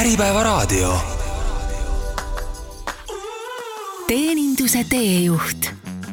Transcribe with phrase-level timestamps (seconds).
[0.00, 0.98] Äripäevaraadio.
[4.06, 5.66] teeninduse teejuht.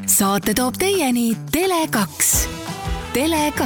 [0.05, 2.23] saate toob teieni Tele2.
[3.13, 3.65] Tele2,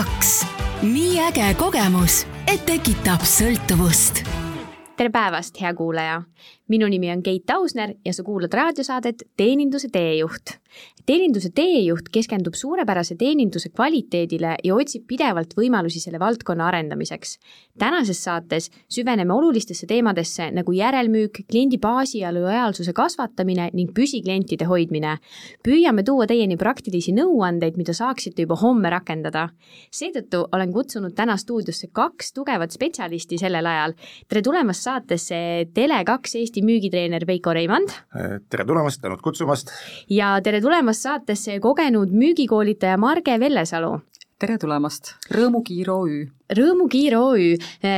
[0.81, 4.23] nii äge kogemus, et tekitab sõltuvust.
[4.95, 6.21] tere päevast, hea kuulaja!
[6.67, 10.57] Minu nimi on Keit Ausner ja sa kuulad raadiosaadet Teeninduse teejuht
[11.07, 17.37] teeninduse teejuht keskendub suurepärase teeninduse kvaliteedile ja otsib pidevalt võimalusi selle valdkonna arendamiseks.
[17.79, 25.17] tänases saates süveneme olulistesse teemadesse nagu järelmüük, kliendi baasi ja lojaalsuse kasvatamine ning püsiklientide hoidmine.
[25.63, 29.49] püüame tuua teieni praktilisi nõuandeid, mida saaksite juba homme rakendada.
[29.91, 33.93] seetõttu olen kutsunud täna stuudiosse kaks tugevat spetsialisti sellel ajal.
[34.27, 37.93] tere tulemast saatesse Tele2 Eesti müügitreener Veiko Reimand.
[38.49, 39.71] tere tulemast, tänud kutsumast.
[40.09, 43.97] ja tere tulemast saatesse kogenud müügikoolitaja Marge Vellesalu.
[44.37, 46.17] Tere tulemast, Rõõmukiir OÜ.
[46.53, 47.55] rõõmukiir OÜ,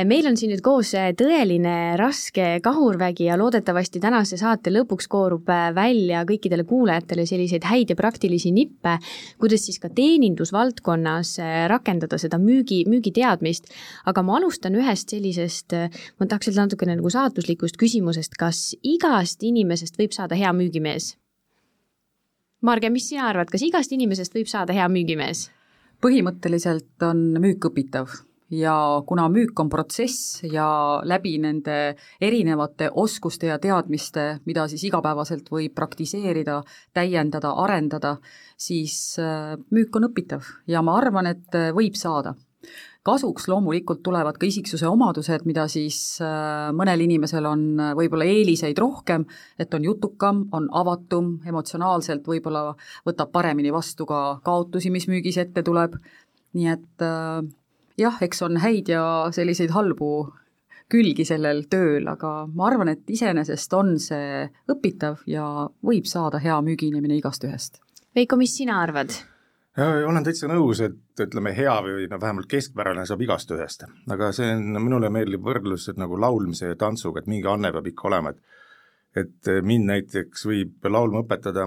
[0.08, 6.22] meil on siin nüüd koos tõeline raske kahurvägi ja loodetavasti tänase saate lõpuks koorub välja
[6.24, 8.96] kõikidele kuulajatele selliseid häid ja praktilisi nippe,
[9.36, 11.34] kuidas siis ka teenindusvaldkonnas
[11.68, 13.68] rakendada seda müügi, müügiteadmist.
[14.06, 15.76] aga ma alustan ühest sellisest,
[16.16, 21.18] ma tahaks öelda natukene nagu saatuslikust küsimusest, kas igast inimesest võib saada hea müügimees?
[22.64, 25.50] Marge, mis sina arvad, kas igast inimesest võib saada hea müügimees?
[26.02, 28.10] Põhimõtteliselt on müük õpitav.
[28.50, 28.74] Ja
[29.06, 30.66] kuna müük on protsess ja
[31.06, 36.56] läbi nende erinevate oskuste ja teadmiste, mida siis igapäevaselt võib praktiseerida,
[36.92, 38.16] täiendada, arendada,
[38.58, 42.34] siis äh, müük on õpitav ja ma arvan, et võib saada
[43.06, 48.78] kasuks loomulikult tulevad ka isiksuse omadused, mida siis äh, mõnel inimesel on äh, võib-olla eeliseid
[48.78, 49.24] rohkem,
[49.58, 52.74] et on jutukam, on avatum, emotsionaalselt võib-olla
[53.08, 55.96] võtab paremini vastu ka kaotusi, mis müügis ette tuleb,
[56.58, 57.40] nii et äh,
[58.00, 60.12] jah, eks on häid ja selliseid halbu
[60.90, 66.58] külgi sellel tööl, aga ma arvan, et iseenesest on see õpitav ja võib saada hea
[66.66, 67.78] müügiinimene igast ühest.
[68.16, 69.14] Veiko, mis sina arvad?
[69.84, 73.86] Olen täitsa nõus, et ütleme, hea või no vähemalt keskpärane saab igast ühest.
[74.10, 78.08] aga see on, minule meeldib võrdlus, nagu laulmise ja tantsuga, et mingi anne peab ikka
[78.12, 78.58] olema, et
[79.20, 81.64] et mind näiteks võib laulma õpetada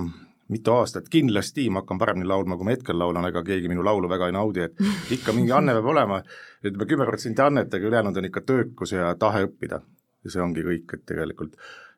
[0.53, 4.09] mitu aastat, kindlasti ma hakkan paremini laulma, kui ma hetkel laulan, ega keegi minu laulu
[4.12, 6.19] väga ei naudi, et ikka mingi anne peab olema,
[6.63, 9.81] ütleme kümme protsenti annet, aga ülejäänud on ikka töökus ja tahe õppida.
[10.24, 11.57] ja see ongi kõik, et tegelikult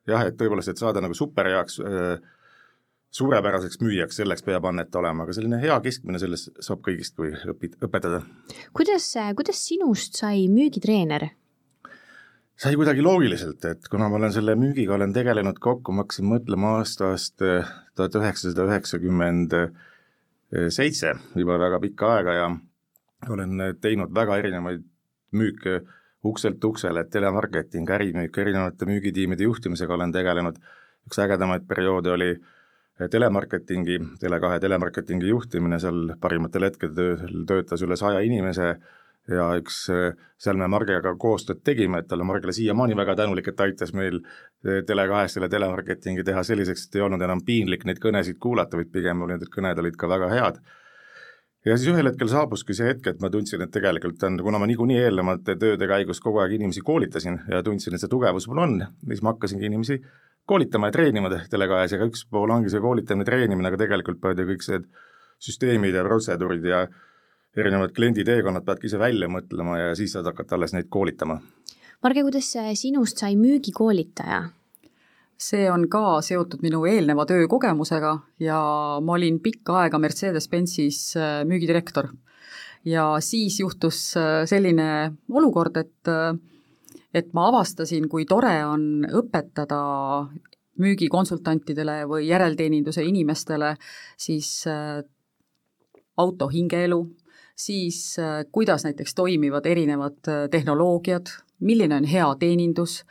[0.09, 2.31] jah, et tõepoolest, et saada nagu superheaks äh,
[3.15, 7.77] suurepäraseks müüjaks, selleks peab annet olema, aga selline hea keskmine, sellest saab kõigist, kui õpid,
[7.85, 8.21] õpetada.
[8.75, 11.29] kuidas, kuidas sinust sai müügitreener?
[12.59, 16.77] sai kuidagi loogiliselt, et kuna ma olen selle müügiga olen tegelenud kokku, ma hakkasin mõtlema
[16.79, 19.57] aastast eh, tuhat üheksasada üheksakümmend
[20.71, 22.49] seitse, juba väga pikka aega ja
[23.33, 24.85] olen teinud väga erinevaid
[25.35, 25.81] müüke
[26.25, 30.55] ukselt uksele, telemarketing, ärimüük, erinevate müügitiimide juhtimisega olen tegelenud,
[31.09, 32.54] üks ägedamaid perioode oli äh,
[33.11, 38.75] telemarketingi, Tele2 telemarketingi juhtimine, seal parimatel hetkedel töötas üle saja inimese
[39.31, 39.81] ja üks,
[40.38, 44.22] seal me Margega koostööd tegime, et talle Margile siiamaani väga tänulik, et aitas meil
[44.63, 49.25] Tele2-s selle telemarketingi teha selliseks, et ei olnud enam piinlik neid kõnesid kuulata, vaid pigem
[49.25, 50.62] olid need kõned olid ka väga head.
[51.65, 54.67] Ja siis ühel hetkel saabuski see hetk, et ma tundsin, et tegelikult on, kuna ma
[54.69, 58.77] niikuinii eelnevate tööde käigus kogu aeg inimesi koolitasin ja tundsin, et see tugevus mul on,
[59.07, 59.99] siis ma hakkasingi inimesi
[60.45, 64.49] koolitama ja treenima Tele2-s ja üks pool ongi see koolitamine, treenimine, aga tegelikult peavad ju
[64.51, 64.87] kõik need
[65.45, 66.85] süsteemid ja protseduurid ja
[67.57, 71.39] erinevad kliendi teekonnad peadki ise välja mõtlema ja siis saad hakata alles neid koolitama.
[72.03, 74.43] Marge, kuidas sinust sai müügikoolitaja?
[75.38, 78.12] See on ka seotud minu eelneva töökogemusega
[78.44, 78.59] ja
[79.03, 82.09] ma olin pikka aega Mercedes-Benzis äh, müügidirektor.
[82.85, 86.35] ja siis juhtus äh, selline olukord, et äh,
[87.13, 89.79] et ma avastasin, kui tore on õpetada
[90.79, 93.78] müügikonsultantidele või järelteeninduse inimestele
[94.19, 94.66] siis
[96.18, 97.00] auto hingeelu,
[97.56, 98.18] siis
[98.51, 100.19] kuidas näiteks toimivad erinevad
[100.51, 101.31] tehnoloogiad,
[101.63, 103.06] milline on hea teenindus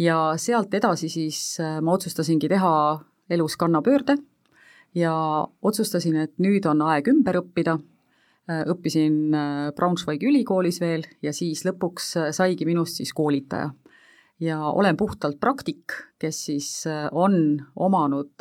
[0.00, 2.72] ja sealt edasi siis ma otsustasingi teha
[3.30, 4.16] elus kannapöörde.
[4.94, 5.14] Ja
[5.62, 7.76] otsustasin, et nüüd on aeg ümber õppida.
[8.50, 13.70] Äh, õppisin äh, Braunschweigi ülikoolis veel ja siis lõpuks äh, saigi minust siis koolitaja.
[14.40, 18.40] ja olen puhtalt praktik, kes siis on omanud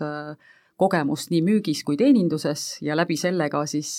[0.79, 3.97] kogemust nii müügis kui teeninduses ja läbi selle ka siis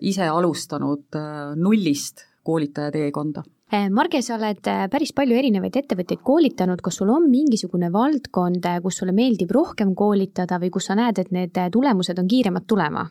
[0.00, 1.16] ise alustanud
[1.56, 7.92] nullist koolitaja teekonda Marge, sa oled päris palju erinevaid ettevõtteid koolitanud, kas sul on mingisugune
[7.94, 12.66] valdkond, kus sulle meeldib rohkem koolitada või kus sa näed, et need tulemused on kiiremad
[12.66, 13.06] tulema?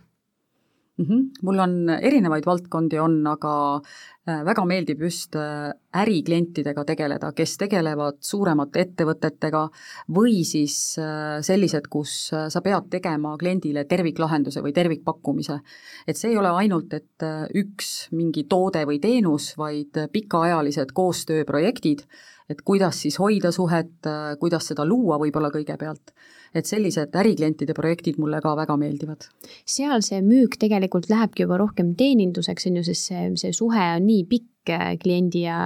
[0.99, 1.05] mm.
[1.05, 1.29] -hmm.
[1.41, 3.81] mul on erinevaid valdkondi on, aga
[4.45, 5.35] väga meeldib just
[5.95, 9.63] äriklientidega tegeleda, kes tegelevad suuremate ettevõtetega
[10.15, 15.59] või siis äh, sellised, kus sa pead tegema kliendile terviklahenduse või tervikpakkumise.
[16.07, 17.27] et see ei ole ainult, et
[17.57, 22.05] üks mingi toode või teenus, vaid pikaajalised koostööprojektid,
[22.49, 24.09] et kuidas siis hoida suhet,
[24.39, 26.13] kuidas seda luua võib-olla kõigepealt
[26.55, 29.27] et sellised äriklientide projektid mulle ka väga meeldivad.
[29.65, 34.07] seal see müük tegelikult lähebki juba rohkem teeninduseks, on ju, sest see, see suhe on
[34.07, 35.59] nii pikk äh, kliendi ja,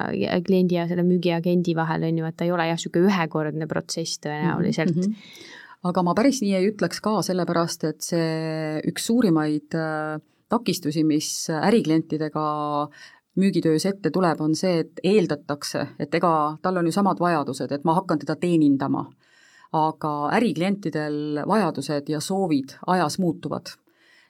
[0.45, 4.22] kliendi ja selle müügiagendi vahel, on ju, et ta ei ole jah, niisugune ühekordne protsess
[4.24, 5.10] tõenäoliselt mm.
[5.10, 5.50] -hmm.
[5.90, 11.50] aga ma päris nii ei ütleks ka, sellepärast et see üks suurimaid äh, takistusi, mis
[11.50, 12.45] äriklientidega
[13.36, 17.84] müügitöös ette tuleb, on see, et eeldatakse, et ega tal on ju samad vajadused, et
[17.84, 19.07] ma hakkan teda teenindama
[19.74, 23.74] aga äriklientidel vajadused ja soovid ajas muutuvad.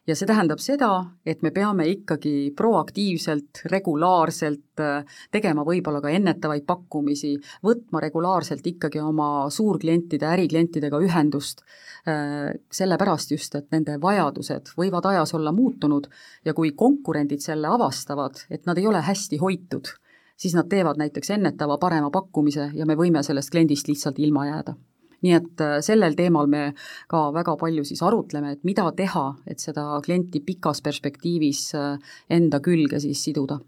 [0.07, 0.89] Ja see tähendab seda,
[1.25, 7.33] et me peame ikkagi proaktiivselt, regulaarselt äh, tegema võib-olla ka ennetavaid pakkumisi,
[7.63, 11.63] võtma regulaarselt ikkagi oma suurklientide, äriklientidega ühendust,
[12.07, 16.09] äh, sellepärast just, et nende vajadused võivad ajas olla muutunud
[16.45, 19.95] ja kui konkurendid selle avastavad, et nad ei ole hästi hoitud,
[20.35, 24.75] siis nad teevad näiteks ennetava parema pakkumise ja me võime sellest kliendist lihtsalt ilma jääda
[25.23, 26.63] nii et äh, sellel teemal me
[27.11, 32.61] ka väga palju siis arutleme, et mida teha, et seda klienti pikas perspektiivis äh, enda
[32.63, 33.59] külge siis siduda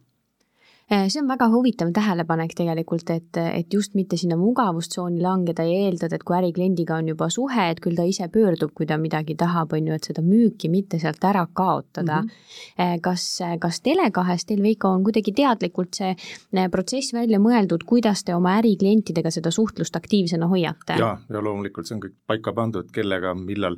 [0.85, 6.19] see on väga huvitav tähelepanek tegelikult, et, et just mitte sinna mugavustsooni langeda ja eeldada,
[6.19, 9.73] et kui ärikliendiga on juba suhe, et küll ta ise pöördub, kui ta midagi tahab,
[9.73, 12.29] on ju, et seda müüki mitte sealt ära kaotada mm.
[12.29, 13.01] -hmm.
[13.01, 13.25] kas,
[13.59, 18.57] kas Tele2-s teil, Veiko, on kuidagi teadlikult see äh, protsess välja mõeldud, kuidas te oma
[18.59, 20.99] äriklientidega seda suhtlust aktiivsena hoiate?
[20.99, 23.77] jaa, ja loomulikult see on kõik paika pandud, kellega, millal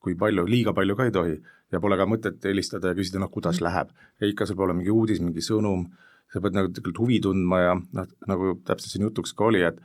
[0.00, 1.36] kui palju, liiga palju ka ei tohi
[1.72, 3.64] ja pole ka mõtet helistada ja küsida, noh, kuidas -hmm.
[3.64, 3.88] läheb.
[4.22, 5.86] ikka saab olla mingi uudis, mingi sõnum
[6.32, 9.80] sa pead nagu tegelikult huvi tundma ja noh, nagu täpselt siin jutuks ka oli, et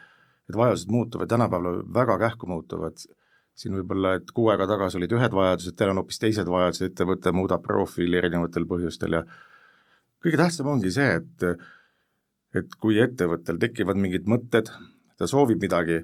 [0.50, 2.98] et vajadused muutuvad, tänapäeval väga kähku muutuvad,
[3.56, 7.32] siin võib-olla, et kuu aega tagasi olid ühed vajadused, teil on hoopis teised vajadused, ettevõte
[7.36, 9.22] muudab profiili erinevatel põhjustel ja
[10.24, 11.48] kõige tähtsam ongi see, et
[12.58, 14.68] et kui ettevõttel tekivad mingid mõtted,
[15.16, 16.02] ta soovib midagi,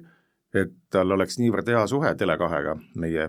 [0.56, 3.28] et tal oleks niivõrd hea suhe Tele2-ga, meie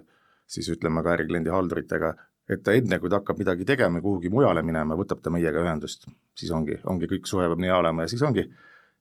[0.49, 2.13] siis ütleme ka ärikliendi halduritega,
[2.49, 6.07] et ta enne, kui ta hakkab midagi tegema kuhugi mujale minema, võtab ta meiega ühendust.
[6.35, 8.47] siis ongi, ongi kõik suhe peab nii olema ja siis ongi,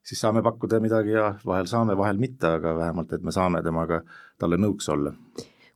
[0.03, 4.03] siis saame pakkuda midagi ja vahel saame, vahel mitte, aga vähemalt, et me saame temaga,
[4.39, 5.15] talle nõuks olla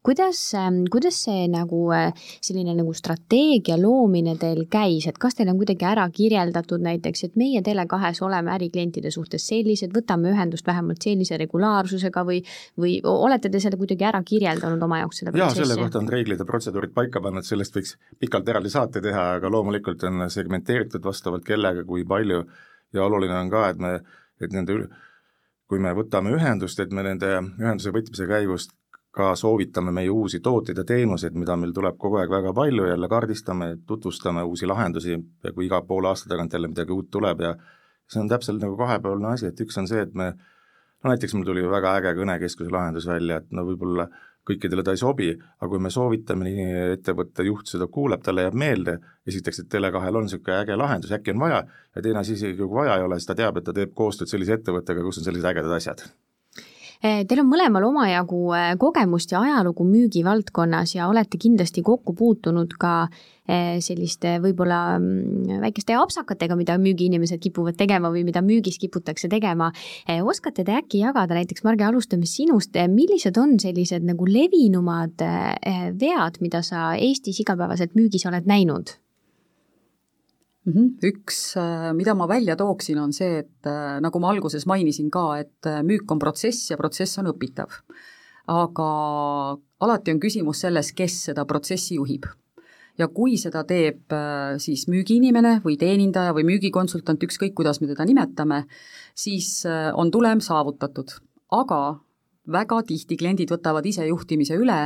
[0.03, 2.11] kuidas, ähm, kuidas see nagu äh,
[2.43, 7.39] selline nagu strateegia loomine teil käis, et kas teil on kuidagi ära kirjeldatud näiteks, et
[7.39, 12.41] meie Tele2-s oleme äriklientide suhtes sellised, võtame ühendust vähemalt sellise regulaarsusega või,
[12.79, 15.63] või olete te selle kuidagi ära kirjeldanud oma jaoks, seda protsessi?
[15.63, 19.29] jaa, selle kohta on reeglid ja protseduurid paika pannud, sellest võiks pikalt eraldi saate teha,
[19.39, 22.43] aga loomulikult on segmenteeritud vastavalt kellega, kui palju
[22.93, 23.97] ja oluline on ka, et me,
[24.43, 24.83] et nende
[25.71, 28.75] kui me võtame ühendust, et me nende ühenduse võtmise käigust
[29.13, 33.09] ka soovitame meie uusi tooteid ja teenuseid, mida meil tuleb kogu aeg väga palju, jälle
[33.13, 35.19] kaardistame, tutvustame uusi lahendusi
[35.55, 37.53] kui iga poole aasta tagant jälle midagi uut tuleb ja
[38.09, 41.45] see on täpselt nagu kahepoolne asi, et üks on see, et me no näiteks mul
[41.45, 44.09] tuli väga äge kõnekeskuse lahendus välja, et no võib-olla
[44.49, 46.67] kõikidele ta ei sobi, aga kui me soovitame, nii
[46.97, 48.97] ettevõtte juht seda kuuleb, talle jääb meelde,
[49.29, 51.63] esiteks, et Tele2-l on niisugune äge lahendus, äkki on vaja,
[51.95, 54.33] ja teine asi, isegi kui vaja ei ole, siis ta teab, et ta teeb koostööd
[54.33, 56.09] sellise ettevõttega, kus on sellised ägedad asjad
[57.03, 62.93] teil on mõlemal omajagu eh, kogemust ja ajalugu müügivaldkonnas ja olete kindlasti kokku puutunud ka
[63.49, 69.73] eh, selliste võib-olla mm, väikeste apsakatega, mida müügiinimesed kipuvad tegema või mida müügis kiputakse tegema.
[70.23, 75.27] oskate te äkki jagada, näiteks Marge, alustame sinust, millised on sellised nagu levinumad
[75.99, 79.02] vead, mida sa Eestis igapäevaselt müügis oled näinud?
[80.65, 80.73] Mm.
[80.73, 80.89] -hmm.
[81.03, 85.39] üks, äh, mida ma välja tooksin, on see, et äh, nagu ma alguses mainisin ka,
[85.39, 87.83] et äh, müük on protsess ja protsess on õpitav.
[88.47, 88.87] aga
[89.81, 92.27] alati on küsimus selles, kes seda protsessi juhib.
[92.99, 94.13] ja kui seda teeb
[94.59, 98.67] siis müügiinimene või teenindaja või müügikonsultant, ükskõik kuidas me teda nimetame,
[99.15, 99.65] siis
[99.95, 101.11] on tulem saavutatud.
[101.51, 102.01] aga
[102.51, 104.79] väga tihti kliendid võtavad ise juhtimise üle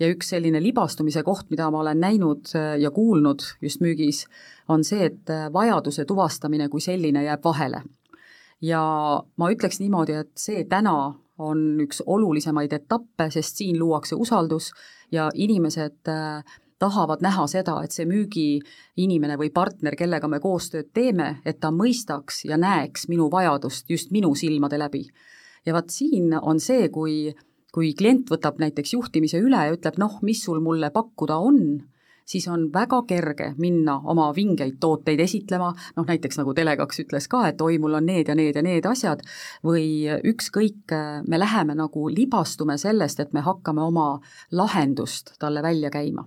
[0.00, 4.26] ja üks selline libastumise koht, mida ma olen näinud äh, ja kuulnud just müügis,
[4.68, 7.82] on see, et äh, vajaduse tuvastamine kui selline jääb vahele.
[8.60, 8.82] ja
[9.36, 14.72] ma ütleks niimoodi, et see täna on üks olulisemaid etappe, sest siin luuakse usaldus
[15.12, 16.44] ja inimesed äh,
[16.78, 22.44] tahavad näha seda, et see müügiinimene või partner, kellega me koostööd teeme, et ta mõistaks
[22.44, 25.06] ja näeks minu vajadust just minu silmade läbi
[25.66, 27.34] ja vaat siin on see, kui,
[27.74, 31.62] kui klient võtab näiteks juhtimise üle ja ütleb, noh, mis sul mulle pakkuda on,
[32.28, 37.44] siis on väga kerge minna oma vingeid tooteid esitlema, noh näiteks nagu Tele2 ütles ka,
[37.48, 39.22] et oi, mul on need ja need ja need asjad,
[39.64, 40.96] või ükskõik,
[41.26, 44.10] me läheme nagu libastume sellest, et me hakkame oma
[44.52, 46.26] lahendust talle välja käima.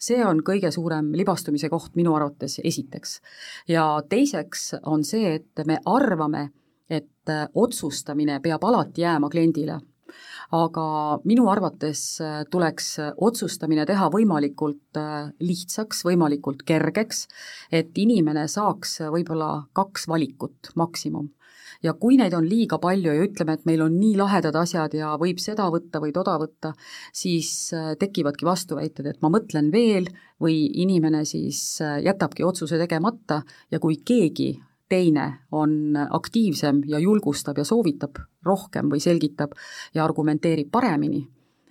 [0.00, 3.20] See on kõige suurem libastumise koht minu arvates esiteks.
[3.68, 6.50] ja teiseks on see, et me arvame,
[6.90, 9.80] et otsustamine peab alati jääma kliendile.
[10.56, 10.84] Aga
[11.28, 17.26] minu arvates äh, tuleks äh, otsustamine teha võimalikult äh, lihtsaks, võimalikult kergeks,
[17.72, 21.28] et inimene saaks võib-olla kaks valikut maksimum.
[21.84, 25.12] Ja kui neid on liiga palju ja ütleme, et meil on nii lahedad asjad ja
[25.20, 26.72] võib seda võtta või toda võtta,
[27.14, 27.68] siis
[28.00, 30.08] tekivadki vastuväited, et ma mõtlen veel
[30.42, 34.56] või inimene siis jätabki otsuse tegemata ja kui keegi
[34.88, 39.52] teine on aktiivsem ja julgustab ja soovitab rohkem või selgitab
[39.94, 41.26] ja argumenteerib paremini,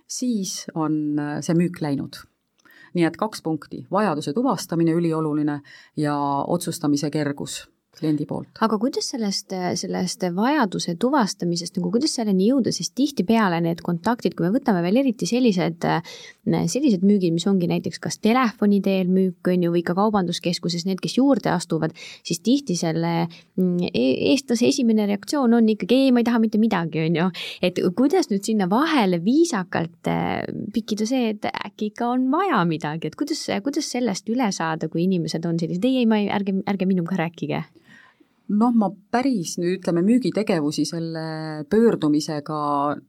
[0.06, 2.24] siis on see müük läinud.
[2.94, 5.60] nii et kaks punkti, vajaduse tuvastamine ülioluline
[5.96, 6.14] ja
[6.46, 7.66] otsustamise kergus
[8.00, 8.50] kliendi poolt.
[8.64, 14.46] aga kuidas sellest, sellest vajaduse tuvastamisest nagu, kuidas selleni jõuda, sest tihtipeale need kontaktid, kui
[14.46, 15.84] me võtame veel eriti sellised,
[16.48, 21.02] sellised müügid, mis ongi näiteks kas telefoni teel müük, on ju, või ka kaubanduskeskuses, need,
[21.04, 21.94] kes juurde astuvad,
[22.26, 26.60] siis tihti selle mm, e-, eestlase esimene reaktsioon on ikkagi ei, ma ei taha mitte
[26.60, 27.28] midagi, on ju.
[27.64, 33.10] et kuidas nüüd sinna vahele viisakalt äh, pikkida see, et äkki ikka on vaja midagi,
[33.10, 36.58] et kuidas, kuidas sellest üle saada, kui inimesed on sellised, ei, ei, ma ei, ärge,
[36.68, 37.64] ärge minuga rääkige
[38.48, 41.24] noh, ma päris nüüd ütleme, müügitegevusi selle
[41.70, 42.60] pöördumisega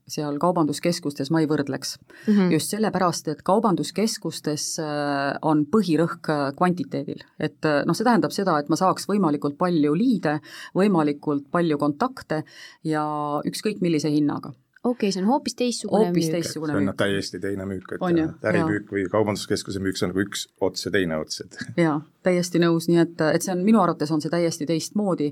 [0.09, 2.33] seal kaubanduskeskustes ma ei võrdleks mm.
[2.33, 2.53] -hmm.
[2.55, 7.23] just sellepärast, et kaubanduskeskustes äh, on põhirõhk äh, kvantiteedil.
[7.39, 10.39] et äh, noh, see tähendab seda, et ma saaks võimalikult palju liide,
[10.75, 12.43] võimalikult palju kontakte
[12.83, 13.05] ja
[13.45, 14.53] ükskõik millise hinnaga
[14.89, 16.47] okei okay,, see on hoopis teistsugune hoopis müük.
[16.49, 20.87] see on täiesti teine müük, et ärimüük või kaubanduskeskuse müük, see on nagu üks ots
[20.87, 24.23] ja teine ots, et jaa, täiesti nõus, nii et, et see on, minu arvates on
[24.23, 25.31] see täiesti teistmoodi.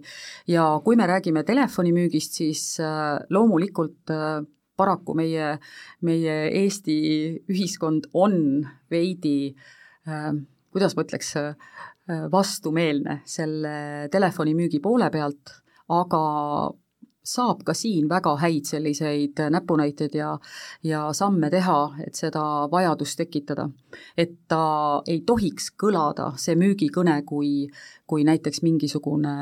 [0.51, 4.41] Ja kui me räägime telefonimüügist, siis äh, loomulikult äh,
[4.77, 5.55] paraku meie,
[6.05, 6.97] meie Eesti
[7.49, 9.55] ühiskond on veidi
[10.07, 10.31] äh,
[10.71, 11.33] kuidas ma ütleks,
[12.31, 13.71] vastumeelne selle
[14.13, 15.49] telefonimüügi poole pealt,
[15.91, 16.21] aga
[17.27, 20.33] saab ka siin väga häid selliseid näpunäiteid ja,
[20.83, 23.69] ja samme teha, et seda vajadust tekitada.
[24.17, 27.67] et ta ei tohiks kõlada, see müügikõne, kui,
[28.07, 29.35] kui näiteks mingisugune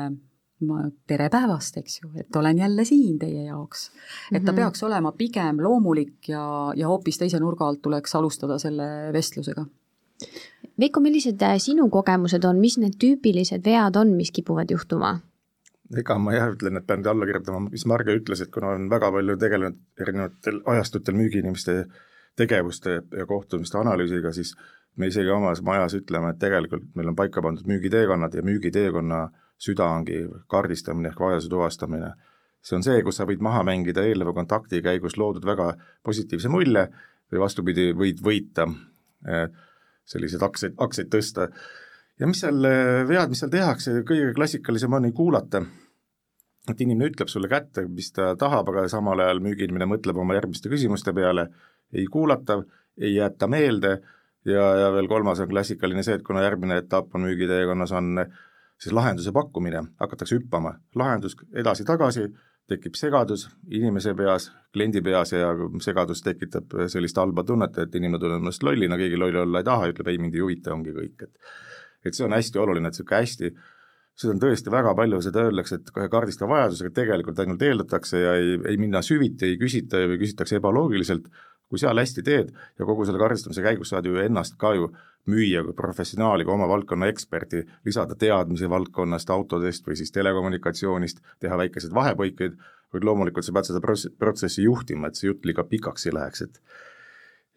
[0.66, 3.90] ma, tere päevast, eks ju, et olen jälle siin teie jaoks.
[4.32, 4.56] et ta -hmm.
[4.56, 9.66] peaks olema pigem loomulik ja, ja hoopis teise nurga alt tuleks alustada selle vestlusega.
[10.80, 15.20] Veiko, millised sinu kogemused on, mis need tüüpilised vead on, mis kipuvad juhtuma?
[15.94, 19.10] Ega ma jah ütlen, et pean alla kirjutama, mis Marge ütles, et kuna olen väga
[19.14, 21.76] palju tegelenud erinevatel ajastutel müügiinimeste
[22.36, 24.54] tegevuste ja kohtumiste analüüsiga, siis
[24.96, 29.26] me isegi omas majas ütleme, et tegelikult meil on paika pandud müügiteekonnad ja müügiteekonna
[29.62, 32.12] süda ongi kaardistamine ehk vajaduse tuvastamine.
[32.66, 36.88] see on see, kus sa võid maha mängida eelneva kontakti käigus loodud väga positiivse mulje
[37.30, 38.66] või vastupidi, võid võita
[39.28, 39.46] eh,
[40.04, 41.46] selliseid aktsiaid, aktsiaid tõsta
[42.20, 45.64] ja mis seal äh, vead, mis seal tehakse, kõige klassikalisem on ei kuulata.
[46.70, 50.68] et inimene ütleb sulle kätte, mis ta tahab, aga samal ajal müügiinimene mõtleb oma järgmiste
[50.72, 51.46] küsimuste peale,
[51.94, 52.62] ei kuulata,
[52.98, 54.00] ei jäta meelde.
[54.46, 58.20] Ja, ja veel kolmas on klassikaline see, et kuna järgmine etapp on müügiteekonnas, on
[58.78, 62.28] siis lahenduse pakkumine, hakatakse hüppama, lahendus edasi-tagasi,
[62.70, 68.42] tekib segadus inimese peas, kliendi peas ja segadus tekitab sellist halba tunnet, et inimene tunneb
[68.42, 71.56] ennast lollina, keegi loll olla ei taha, ütleb ei, mind ei huvita, ongi kõik, et
[72.10, 73.50] et see on hästi oluline, et niisugune hästi,
[74.16, 78.36] seda on tõesti väga palju, seda öeldakse, et kohe kaardista vajadusega, tegelikult ainult eeldatakse ja
[78.40, 81.28] ei, ei minna süviti, ei küsita või küsitakse ebaloogiliselt,
[81.66, 84.92] kui seal hästi teed ja kogu selle kaardistamise käigus saad ju ennast ka ju
[85.30, 91.58] müüa kui professionaali, kui oma valdkonna eksperti, lisada teadmisi valdkonnast, autodest või siis telekommunikatsioonist, teha
[91.58, 92.54] väikeseid vahepõikeid,
[92.94, 93.82] kuid loomulikult sa pead seda
[94.20, 96.60] protsessi juhtima, et see jutt liiga pikaks ei läheks, et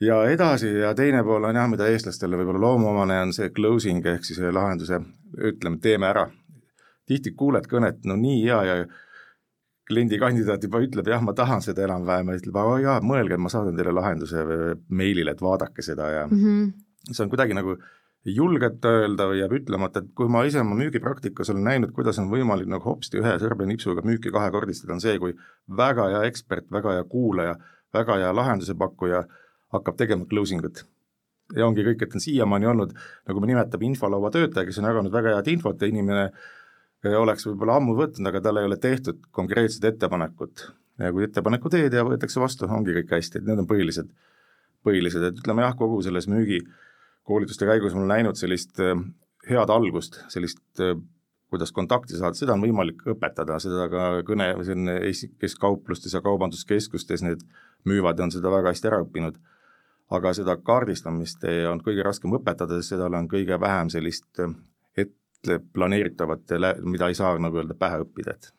[0.01, 4.25] ja edasi ja teine pool on jah, mida eestlastele võib-olla loomuomane, on see closing ehk
[4.27, 5.01] siis lahenduse,
[5.51, 6.29] ütleme, teeme ära.
[7.09, 8.73] tihti kuuled kõnet, no nii hea ja
[9.89, 13.77] kliendikandidaat juba ütleb, jah, ma tahan seda enam-vähem ja ütleb, aga jaa, mõelge, ma saadan
[13.77, 14.43] teile lahenduse
[14.89, 16.67] meilile, et vaadake seda ja mm -hmm.
[17.11, 17.75] see on kuidagi nagu
[18.27, 22.19] ei julgeta öelda või jääb ütlemata, et kui ma ise oma müügipraktikas olen näinud, kuidas
[22.19, 25.35] on võimalik nagu hopsti ühe sõrmenipsuga müüki kahekordistada, on see, kui
[25.77, 27.55] väga hea ekspert, väga hea kuulaja,
[27.93, 29.23] väga hea lahenduse pakkuja
[29.75, 30.83] hakkab tegema closing ut.
[31.55, 32.91] ja ongi kõik, et on siiamaani olnud,
[33.27, 37.47] nagu me nimetame, infolaua töötaja, kes on jaganud väga head infot ja inimene eh, oleks
[37.47, 40.67] võib-olla ammu võtnud, aga tal ei ole tehtud konkreetset ettepanekut.
[40.99, 44.11] ja kui ettepaneku teed ja võetakse vastu, ongi kõik hästi, et need on põhilised,
[44.85, 46.61] põhilised, et ütleme jah, kogu selles müügi
[47.29, 48.93] koolituste käigus olen näinud sellist äh,
[49.49, 50.97] head algust, sellist äh,
[51.49, 54.99] kuidas kontakti saada, seda on võimalik õpetada, seda ka kõne, selline
[55.41, 57.45] kes kauplustes ja kaubanduskeskustes need
[57.89, 59.39] müüvad ja on seda väga hästi ära õppinud.
[60.09, 64.41] Aga seda kaardistamist on kõige raskem õpetada, sest sellel on kõige vähem sellist
[64.97, 68.53] ette planeeritavat, mida ei saa nagu öelda pähe õppida, et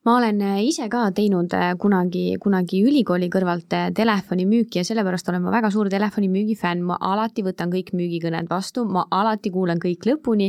[0.00, 5.26] ma olen äh, ise ka teinud äh, kunagi, kunagi ülikooli kõrvalt äh, telefonimüüki ja sellepärast
[5.28, 9.76] olen ma väga suur telefonimüügi fänn, ma alati võtan kõik müügikõned vastu, ma alati kuulan
[9.80, 10.48] kõik lõpuni,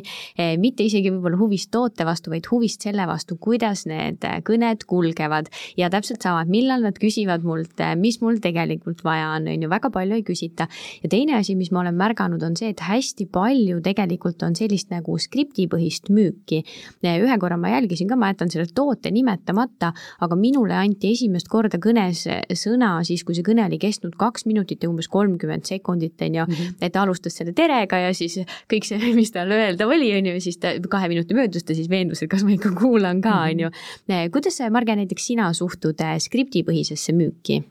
[0.62, 5.90] mitte isegi võib-olla huvist toote vastu, vaid huvist selle vastu, kuidas need kõned kulgevad ja
[5.92, 9.92] täpselt sama, et millal nad küsivad mult, mis mul tegelikult vaja on, on ju, väga
[9.92, 10.70] palju ei küsita.
[11.04, 14.94] ja teine asi, mis ma olen märganud, on see, et hästi palju tegelikult on sellist
[14.96, 16.64] nagu skriptipõhist müüki.
[17.04, 21.50] ühe korra ma jälgisin ka, ma jätan selle toote nimed nimetamata, aga minule anti esimest
[21.50, 22.26] korda kõnes
[22.58, 26.46] sõna siis, kui see kõne oli kestnud kaks minutit ja umbes kolmkümmend sekundit, on ju,
[26.48, 26.76] mhm.
[26.82, 28.40] et ta alustas selle terega ja siis
[28.72, 31.90] kõik see, mis tal öelda oli, on ju, siis ta kahe minuti möödus ta siis
[31.90, 33.72] veendus, et kas ma ikka kuulan ka, on ju.
[34.08, 34.32] Mhm.
[34.34, 37.64] kuidas, Marge, näiteks sina suhtud skriptipõhisesse müüki?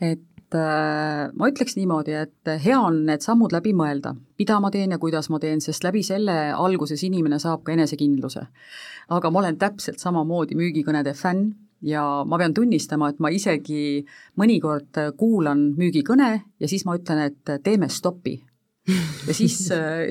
[0.00, 0.20] et
[0.54, 4.98] äh, ma ütleks niimoodi, et hea on need sammud läbi mõelda, mida ma teen ja
[5.02, 8.46] kuidas ma teen, sest läbi selle alguses inimene saab ka enesekindluse
[9.08, 11.52] aga ma olen täpselt samamoodi müügikõnede fänn
[11.86, 14.02] ja ma pean tunnistama, et ma isegi
[14.40, 18.40] mõnikord kuulan müügikõne ja siis ma ütlen, et teeme stopi.
[19.26, 19.56] Ja siis,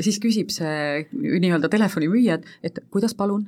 [0.04, 3.46] siis küsib see nii-öelda telefonimüüja, et, et kuidas palun?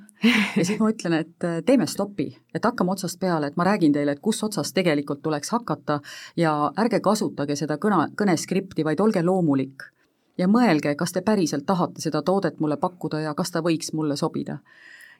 [0.57, 4.15] ja siis ma ütlen, et teeme stopi, et hakkame otsast peale, et ma räägin teile,
[4.15, 5.99] et kus otsast tegelikult tuleks hakata
[6.39, 9.89] ja ärge kasutage seda kõne, kõneskripti, vaid olge loomulik
[10.37, 14.17] ja mõelge, kas te päriselt tahate seda toodet mulle pakkuda ja kas ta võiks mulle
[14.17, 14.61] sobida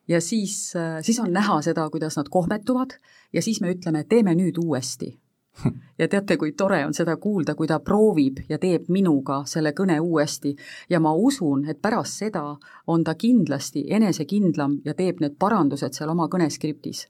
[0.08, 2.98] ja siis, äh, siis on näha seda, kuidas nad kohmetuvad
[3.34, 5.18] ja siis me ütleme, teeme nüüd uuesti.
[6.00, 10.00] Ja teate, kui tore on seda kuulda, kui ta proovib ja teeb minuga selle kõne
[10.00, 10.56] uuesti.
[10.90, 12.44] Ja ma usun, et pärast seda
[12.88, 17.08] on ta kindlasti enesekindlam ja teeb need parandused seal oma kõneskriptis.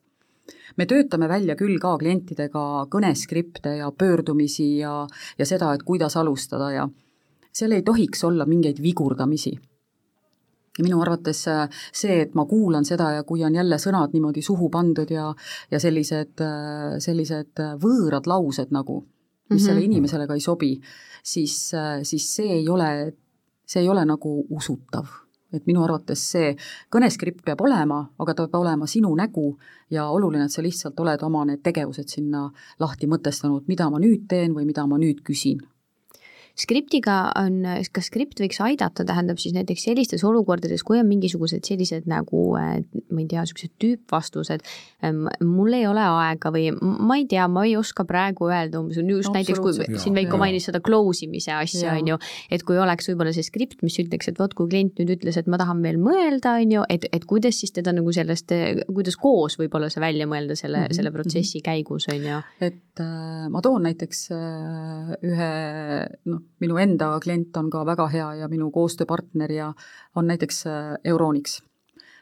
[0.77, 5.01] Me töötame välja küll ka klientidega kõneskripte ja pöördumisi ja,
[5.37, 6.87] ja seda, et kuidas alustada ja
[7.51, 9.57] seal ei tohiks olla mingeid vigurdamisi
[10.77, 14.43] ja minu arvates äh, see, et ma kuulan seda ja kui on jälle sõnad niimoodi
[14.45, 15.27] suhu pandud ja
[15.71, 19.07] ja sellised, äh, sellised äh, võõrad laused nagu, mis
[19.49, 19.65] mm -hmm.
[19.65, 20.73] sellele inimesele ka ei sobi,
[21.23, 21.71] siis,
[22.03, 23.13] siis see ei ole,
[23.65, 25.07] see ei ole nagu usutav
[25.53, 26.55] et minu arvates see
[26.91, 29.57] kõneskript peab olema, aga ta peab olema sinu nägu
[29.89, 34.27] ja oluline, et sa lihtsalt oled oma need tegevused sinna lahti mõtestanud, mida ma nüüd
[34.27, 35.61] teen või mida ma nüüd küsin
[36.57, 37.61] skriptiga on,
[37.93, 43.21] kas skript võiks aidata, tähendab siis näiteks sellistes olukordades, kui on mingisugused sellised nagu ma
[43.21, 44.65] ei tea, niisugused tüüpvastused,
[45.45, 49.33] mul ei ole aega või ma ei tea, ma ei oska praegu öelda, umbes just
[49.35, 52.19] näiteks, kui ja, siin Veiko mainis seda close imise asja, on ju,
[52.53, 55.49] et kui oleks võib-olla see skript, mis ütleks, et vot kui klient nüüd ütles, et
[55.51, 58.53] ma tahan veel mõelda, on ju, et, et kuidas siis teda nagu sellest,
[58.89, 60.99] kuidas koos võib-olla see välja mõelda selle mm, -hmm.
[60.99, 62.41] selle protsessi käigus, on ju.
[62.61, 65.51] et äh, ma toon näiteks äh, ühe
[66.25, 69.71] noh, minu enda klient on ka väga hea ja minu koostööpartner ja
[70.15, 71.61] on näiteks äh, Euronics.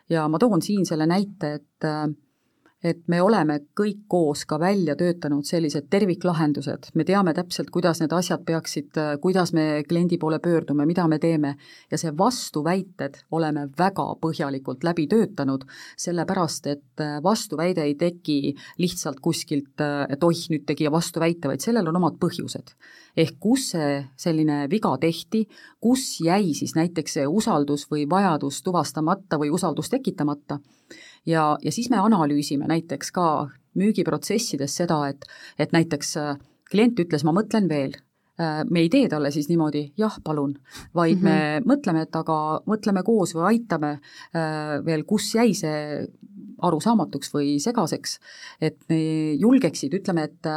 [0.09, 2.07] ja ma toon siin selle näite, et äh,
[2.83, 8.13] et me oleme kõik koos ka välja töötanud sellised terviklahendused, me teame täpselt, kuidas need
[8.13, 11.55] asjad peaksid, kuidas me kliendi poole pöördume, mida me teeme.
[11.91, 15.65] Ja see vastuväited oleme väga põhjalikult läbi töötanud,
[15.97, 22.01] sellepärast et vastuväide ei teki lihtsalt kuskilt, et oih, nüüd tegi vastuväite, vaid sellel on
[22.01, 22.75] omad põhjused.
[23.15, 25.45] ehk kus see selline viga tehti,
[25.79, 30.59] kus jäi siis näiteks see usaldus või vajadus tuvastamata või usaldus tekitamata
[31.25, 33.27] ja, ja siis me analüüsime näiteks ka
[33.75, 35.25] müügiprotsessides seda, et,
[35.59, 36.35] et näiteks äh,
[36.71, 37.97] klient ütles, ma mõtlen veel,
[38.39, 40.55] äh, me ei tee talle siis niimoodi jah, palun,
[40.95, 41.29] vaid mm -hmm.
[41.29, 41.69] me mhm.
[41.71, 46.07] mõtleme, et aga mõtleme koos või aitame äh, veel, kus jäi see
[46.63, 48.19] arusaamatuks või segaseks,
[48.61, 48.79] et
[49.37, 50.47] julgeksid, ütleme, et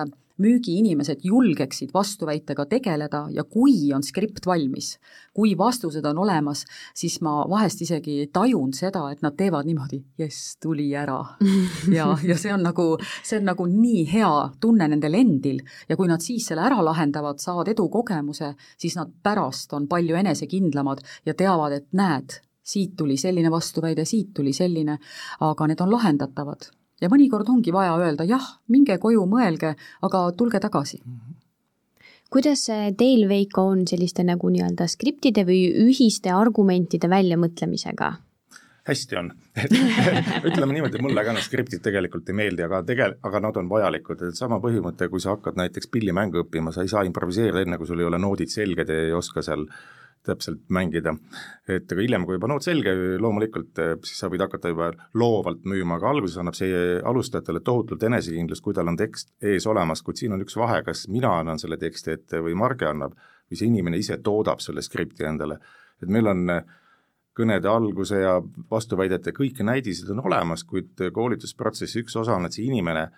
[0.42, 4.94] müügiinimesed julgeksid vastuväitega tegeleda ja kui on skript valmis,
[5.34, 10.56] kui vastused on olemas, siis ma vahest isegi tajun seda, et nad teevad niimoodi, jess,
[10.62, 11.18] tuli ära.
[11.98, 12.88] ja, ja see on nagu,
[13.22, 17.42] see on nagu nii hea tunne nendel endil ja kui nad siis selle ära lahendavad,
[17.42, 23.50] saavad edukogemuse, siis nad pärast on palju enesekindlamad ja teavad, et näed, siit tuli selline
[23.50, 24.98] vastuväide, siit tuli selline,
[25.40, 26.70] aga need on lahendatavad
[27.00, 31.02] ja mõnikord ongi vaja öelda jah, minge koju, mõelge, aga tulge tagasi.
[32.28, 32.66] Kuidas
[33.00, 38.16] teil, Veiko, on selliste nagu nii-öelda skriptide või ühiste argumentide väljamõtlemisega?
[38.88, 39.30] hästi on.
[40.48, 44.22] Ütleme niimoodi, mulle ka need skriptid tegelikult ei meeldi, aga tege-, aga nad on vajalikud,
[44.30, 47.88] et sama põhimõte, kui sa hakkad näiteks pillimängu õppima, sa ei saa improviseerida enne, kui
[47.90, 49.66] sul ei ole noodid selged ja ei oska seal
[50.28, 51.14] täpselt mängida.
[51.68, 55.98] et aga hiljem, kui juba noot selge, loomulikult siis sa võid hakata juba loovalt müüma,
[55.98, 60.36] aga alguses annab see alustajatele tohutult enesekindlust, kui tal on tekst ees olemas, kuid siin
[60.36, 63.16] on üks vahe, kas mina annan selle teksti ette või Marge annab
[63.48, 65.58] või see inimene ise toodab selle skripti endale.
[66.02, 66.62] et meil on äh,
[67.38, 68.38] kõnede alguse ja
[68.70, 73.08] vastuväidete kõik näidised on olemas, kuid koolitusprotsessi üks osa on, et see inimene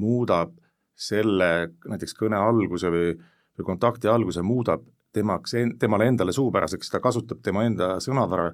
[0.00, 0.56] muudab
[1.00, 3.12] selle näiteks kõne alguse või,
[3.58, 8.50] või kontakti alguse, muudab temaks, temale endale suupäraseks, ta kasutab tema enda sõnavara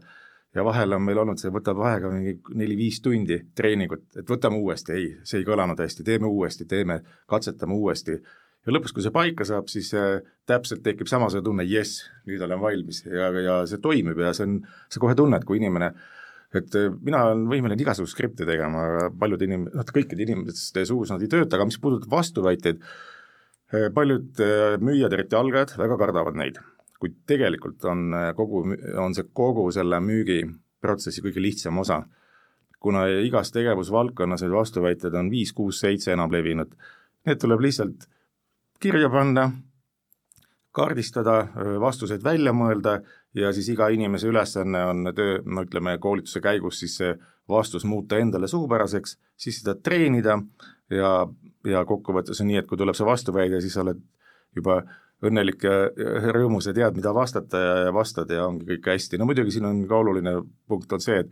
[0.56, 4.96] ja vahel on meil olnud see, võtab aega mingi neli-viis tundi treeningut, et võtame uuesti,
[4.96, 8.18] ei, see ei kõlanud hästi, teeme uuesti, teeme, katsetame uuesti.
[8.66, 12.58] Ja lõpuks, kui see paika saab, siis äh, täpselt tekib samasugune tunne, jess, nüüd olen
[12.62, 14.56] valmis ja, ja see toimib ja see on,
[14.90, 15.92] sa kohe tunned, kui inimene
[16.54, 21.12] et äh, mina olen võimeline igasugust skripti tegema, aga paljud inim-, noh, kõikide inimeste suus
[21.12, 22.82] nad ei tööta, aga mis puudutab vastuväiteid,
[23.94, 24.40] paljud
[24.80, 26.58] müüjad, eriti algajad, väga kardavad neid.
[26.96, 28.62] kuid tegelikult on kogu,
[28.96, 32.04] on see kogu selle müügiprotsessi kõige lihtsam osa.
[32.80, 36.74] kuna igas tegevusvaldkonnas need vastuväited on viis, kuus, seitse enam levinud,
[37.26, 38.06] need tuleb lihtsalt
[38.80, 39.50] kirja panna,
[40.76, 41.36] kaardistada,
[41.80, 43.00] vastused välja mõelda
[43.36, 47.14] ja siis iga inimese ülesanne on töö, no ütleme, koolituse käigus siis see
[47.48, 50.38] vastus muuta endale suupäraseks, siis seda treenida
[50.90, 51.10] ja,
[51.64, 54.00] ja kokkuvõttes on nii, et kui tuleb see vastuväide, siis sa oled
[54.56, 54.80] juba
[55.24, 59.28] õnnelik ja rõõmus ja tead, mida vastata ja, ja vastad ja ongi kõik hästi, no
[59.28, 60.36] muidugi siin on ka oluline
[60.68, 61.30] punkt on see, et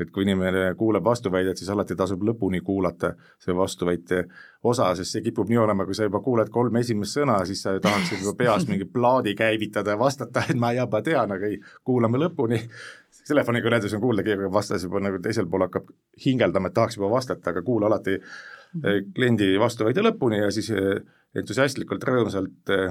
[0.00, 4.24] et kui inimene kuuleb vastuväidet, siis alati tasub lõpuni kuulata see vastuväite
[4.66, 7.76] osa, sest see kipub nii olema, kui sa juba kuuled kolm esimest sõna, siis sa
[7.82, 12.20] tahaksid juba peas mingi plaadi käivitada ja vastata, et ma juba tean, aga ei, kuulame
[12.26, 12.60] lõpuni.
[13.28, 15.88] telefonikõnedes on kuulda, keegi vastas juba nagu teisel pool hakkab
[16.26, 20.98] hingeldama, et tahaks juba vastata, aga kuula alati eh, kliendi vastuväide lõpuni ja siis eh,
[21.38, 22.90] entusiastlikult, rõõmsalt eh,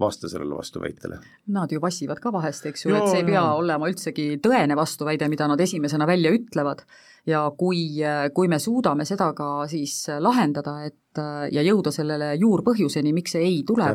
[0.00, 1.18] vasta sellele vastuväitele.
[1.52, 3.58] Nad ju vassivad ka vahest, eks ju, et see ei pea joo.
[3.60, 6.86] olema üldsegi tõene vastuväide, mida nad esimesena välja ütlevad
[7.28, 8.00] ja kui,
[8.34, 11.20] kui me suudame seda ka siis lahendada, et
[11.52, 13.90] ja jõuda sellele juurpõhjuseni, miks see ei tule,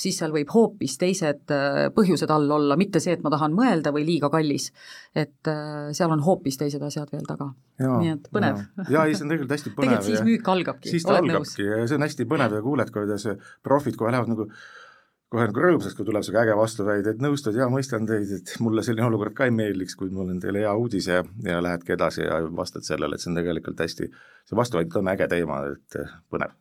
[0.00, 1.52] siis seal võib hoopis teised
[1.94, 4.70] põhjused all olla, mitte see, et ma tahan mõelda või liiga kallis.
[5.14, 5.52] et
[5.92, 7.52] seal on hoopis teised asjad veel taga.
[7.78, 8.64] nii et põnev.
[8.88, 9.98] jaa, ei see on tegelikult hästi põnev.
[9.98, 10.94] tegelikult siis müük algabki.
[10.96, 13.28] siis ta algabki ja see on hästi põnev ja kuuled, kuidas
[13.62, 14.48] profid kohe lähevad nagu
[15.32, 18.84] kohe nagu rõõmsaks, kui tuleb sihuke äge vastuväide, et nõustud, jaa, mõistan teid, et mulle
[18.84, 22.26] selline olukord ka ei meeldiks, kuid mul on teile hea uudis ja, ja lähedki edasi
[22.26, 24.10] ja vastad sellele, et see on tegelikult hästi,
[24.48, 26.52] see vastuväide on äge teema, et põnev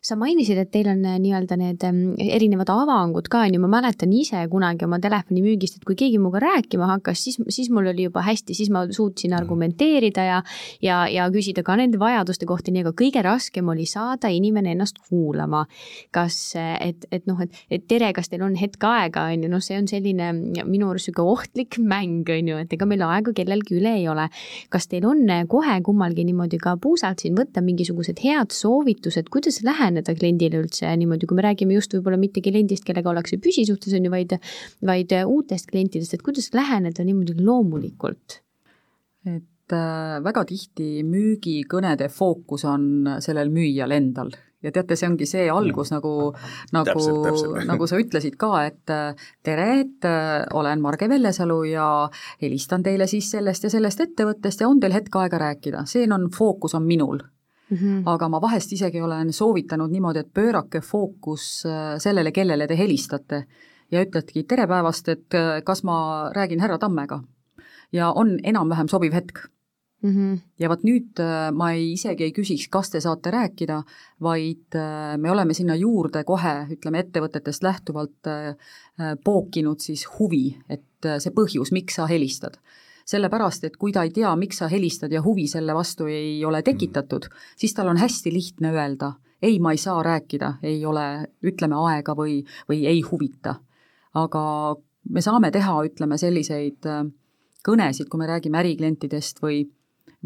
[0.00, 3.70] sa mainisid, et teil on äh, nii-öelda need ähm, erinevad avangud ka, on ju, ma
[3.72, 8.06] mäletan ise kunagi oma telefonimüügist, et kui keegi minuga rääkima hakkas, siis, siis mul oli
[8.06, 9.38] juba hästi, siis ma suutsin mm.
[9.40, 10.38] argumenteerida ja
[10.84, 15.00] ja, ja küsida ka nende vajaduste kohta, nii aga kõige raskem oli saada inimene ennast
[15.08, 15.64] kuulama.
[16.14, 19.62] kas, et, et noh, et, et tere, kas teil on hetk aega, on ju, noh,
[19.64, 20.30] see on selline
[20.62, 24.28] minu arust niisugune ohtlik mäng, on ju, et ega meil aega kellelgi üle ei ole.
[24.70, 29.87] kas teil on kohe kummalgi niimoodi ka puusalt siin võtta mingisugused head soovitused, kuidas läheb
[29.88, 34.08] läheneda kliendile üldse niimoodi, kui me räägime just võib-olla mitte kliendist, kellega ollakse püsisuhtes, on
[34.08, 34.36] ju, vaid,
[34.84, 38.42] vaid uutest klientidest, et kuidas läheneda niimoodi loomulikult?
[39.28, 44.30] et äh, väga tihti müügikõnede fookus on sellel müüjal endal.
[44.64, 46.12] Ja teate, see ongi see algus nagu,
[46.72, 47.02] nagu,
[47.68, 51.88] nagu sa ütlesid ka, et äh, tere, et äh, olen Marge Vellesalu ja
[52.40, 56.30] helistan teile siis sellest ja sellest ettevõttest ja on teil hetk aega rääkida, see on,
[56.34, 57.20] fookus on minul
[57.70, 58.02] Mm -hmm.
[58.06, 63.44] aga ma vahest isegi olen soovitanud niimoodi, et pöörake fookus äh, sellele, kellele te helistate
[63.92, 67.20] ja ütledki tere päevast, et äh, kas ma räägin härra Tammega.
[67.92, 69.38] ja on enam-vähem sobiv hetk
[70.02, 70.10] mm.
[70.10, 70.38] -hmm.
[70.58, 73.82] ja vot nüüd äh, ma ei, isegi ei küsiks, kas te saate rääkida,
[74.20, 74.74] vaid
[75.16, 78.28] me oleme sinna juurde kohe, ütleme ettevõtetest lähtuvalt
[79.24, 82.56] pookinud siis huvi, et see põhjus, miks sa helistad
[83.08, 86.60] sellepärast et kui ta ei tea, miks sa helistad ja huvi selle vastu ei ole
[86.62, 91.06] tekitatud, siis tal on hästi lihtne öelda, ei, ma ei saa rääkida, ei ole,
[91.46, 93.56] ütleme, aega või, või ei huvita.
[94.18, 94.42] aga
[95.14, 97.04] me saame teha, ütleme, selliseid äh,
[97.64, 99.66] kõnesid, kui me räägime äriklientidest või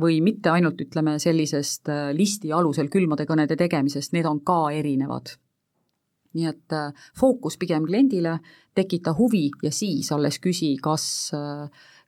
[0.01, 5.37] või mitte ainult, ütleme, sellisest äh, listi alusel külmade kõnede tegemisest, need on ka erinevad
[6.33, 8.39] nii et äh, fookus pigem kliendile,
[8.75, 11.05] tekita huvi ja siis alles küsi, kas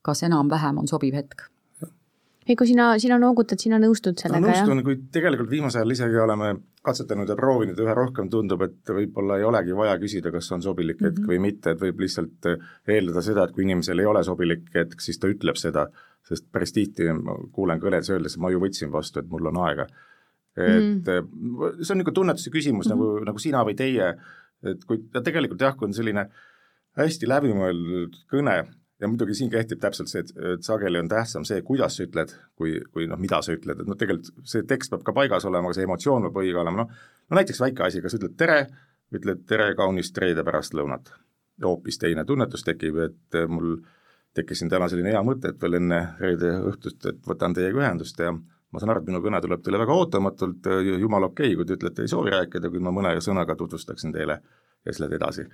[0.05, 1.49] kas enam-vähem on sobiv hetk?
[2.45, 4.67] Heiko, sina, sina noogutad, sina nõustud sellega, jah?
[4.67, 6.51] nõustun, kuid tegelikult viimasel ajal isegi oleme
[6.85, 11.01] katsetanud ja proovinud, üha rohkem tundub, et võib-olla ei olegi vaja küsida, kas on sobilik
[11.01, 11.31] hetk mm -hmm.
[11.31, 12.51] või mitte, et võib lihtsalt
[12.87, 15.89] eeldada seda, et kui inimesel ei ole sobilik hetk, siis ta ütleb seda
[16.29, 19.87] sest päris tihti ma kuulen kõnedes öeldes, ma ju võtsin vastu, et mul on aega.
[20.57, 21.83] et mm -hmm.
[21.83, 22.97] see on niisugune tunnetuse küsimus mm -hmm.
[22.97, 24.15] nagu, nagu sina või teie,
[24.63, 26.29] et kui ja tegelikult jah, kui on selline
[26.97, 28.65] hästi läbimõeldud kõne,
[29.05, 32.79] ja muidugi siin kehtib täpselt see, et, sageli on tähtsam see, kuidas sa ütled, kui,
[32.95, 35.77] kui noh, mida sa ütled, et noh, tegelikult see tekst peab ka paigas olema, aga
[35.77, 38.63] see emotsioon peab õige olema, noh, no näiteks väike asi, kas ütled tere,
[39.15, 41.13] ütled tere kaunist reede pärastlõunat.
[41.63, 43.77] hoopis teine tunnetus tekib, et mul
[44.35, 48.19] tekkis siin täna selline hea mõte, et veel enne reede õhtust, et võtan teiega ühendust
[48.19, 51.69] ja ma saan aru, et minu kõne tuleb teile väga ootamatult, jumala okei okay,, kui
[51.69, 55.47] te ütlete, ei soovi rääkida, kuid ma mõne sõnaga tutvustaksin teile ja siis lähed edasi.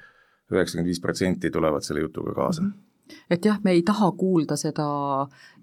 [0.51, 2.71] üheksakümmend viis protsenti tulevad selle jutuga kaasa mm.
[2.71, 2.90] -hmm
[3.31, 4.87] et jah, me ei taha kuulda seda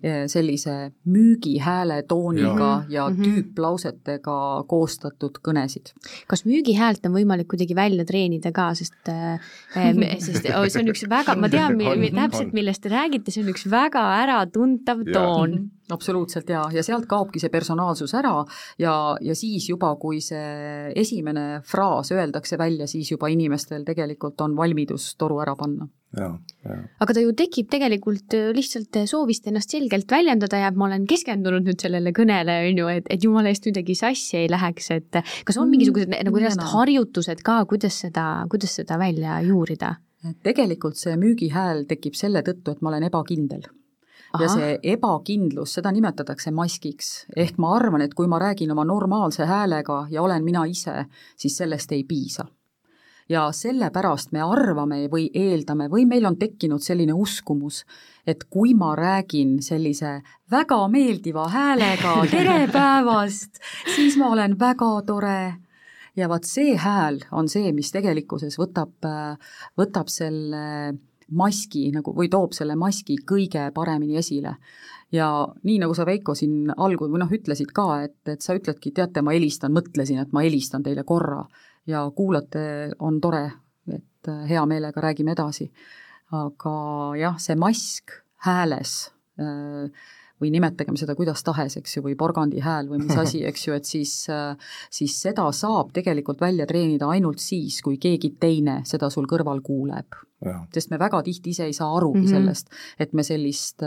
[0.01, 3.23] eh, sellise müügihääle tooniga ja, ja mm -hmm.
[3.23, 5.93] tüüplausetega koostatud kõnesid.
[6.27, 9.39] kas müügihäält on võimalik kuidagi välja treenida ka, sest äh,
[10.19, 11.77] sest oh, see on üks väga, ma tean
[12.15, 15.57] täpselt, millest te räägite, see on üks väga äratuntav toon.
[15.89, 18.41] Absoluutselt jaa, ja sealt kaobki see personaalsus ära.
[18.79, 24.57] Ja, ja siis juba, kui see esimene fraas öeldakse välja, siis juba inimestel tegelikult on
[24.57, 30.09] valmidus toru ära panna aga ta ju tekib tegelikult äh, lihtsalt äh, soovist ennast selgelt
[30.11, 33.95] väljendada ja ma olen keskendunud nüüd sellele kõnele, on ju, et, et jumala eest midagi
[33.97, 38.01] sassi ei läheks, et äh, kas on mm, mingisugused mm, nagu reaalsed harjutused ka, kuidas
[38.05, 39.95] seda, kuidas seda välja juurida?
[40.43, 43.61] tegelikult see müügihääl tekib selle tõttu, et ma olen ebakindel
[44.33, 44.41] Aha.
[44.43, 47.27] ja see ebakindlus, seda nimetatakse maskiks.
[47.37, 51.05] ehk ma arvan, et kui ma räägin oma normaalse häälega ja olen mina ise,
[51.37, 52.47] siis sellest ei piisa
[53.29, 57.83] ja sellepärast me arvame või eeldame või meil on tekkinud selline uskumus,
[58.27, 63.61] et kui ma räägin sellise väga meeldiva häälega tere päevast,
[63.95, 65.39] siis ma olen väga tore.
[66.17, 69.05] Ja vaat see hääl on see, mis tegelikkuses võtab,
[69.77, 70.95] võtab selle
[71.27, 74.55] maski nagu või toob selle maski kõige paremini esile.
[75.11, 75.27] ja
[75.63, 79.21] nii, nagu sa, Veiko, siin algul või noh, ütlesid ka, et, et sa ütledki, teate,
[79.21, 81.45] ma helistan, mõtlesin, et ma helistan teile korra
[81.87, 83.45] ja kuulate, on tore,
[83.93, 85.71] et äh, hea meelega räägime edasi.
[86.35, 86.71] aga
[87.15, 88.11] jah, see mask
[88.43, 88.95] hääles
[89.39, 89.87] äh,
[90.41, 93.77] või nimetagem seda kuidas tahes, eks ju, või porgandi hääl või mis asi, eks ju,
[93.77, 99.09] et siis, äh, siis seda saab tegelikult välja treenida ainult siis, kui keegi teine seda
[99.13, 100.23] sul kõrval kuuleb.
[100.73, 102.29] sest me väga tihti ise ei saa arugi mm -hmm.
[102.29, 102.67] sellest,
[102.99, 103.81] et me sellist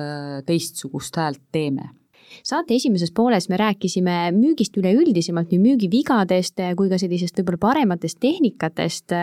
[0.46, 1.99] teistsugust häält teeme
[2.46, 9.14] saate esimeses pooles me rääkisime müügist üleüldisemalt, nii müügivigadest kui ka sellisest võib-olla parematest tehnikatest.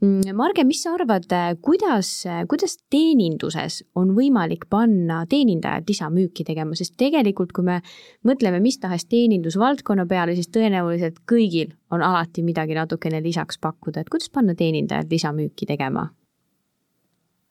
[0.00, 1.28] Mm, Marge, mis sa arvad,
[1.60, 2.12] kuidas,
[2.48, 7.80] kuidas teeninduses on võimalik panna teenindajad lisamüüki tegema, sest tegelikult, kui me
[8.26, 14.12] mõtleme mis tahes teenindusvaldkonna peale, siis tõenäoliselt kõigil on alati midagi natukene lisaks pakkuda, et
[14.12, 16.08] kuidas panna teenindajad lisamüüki tegema?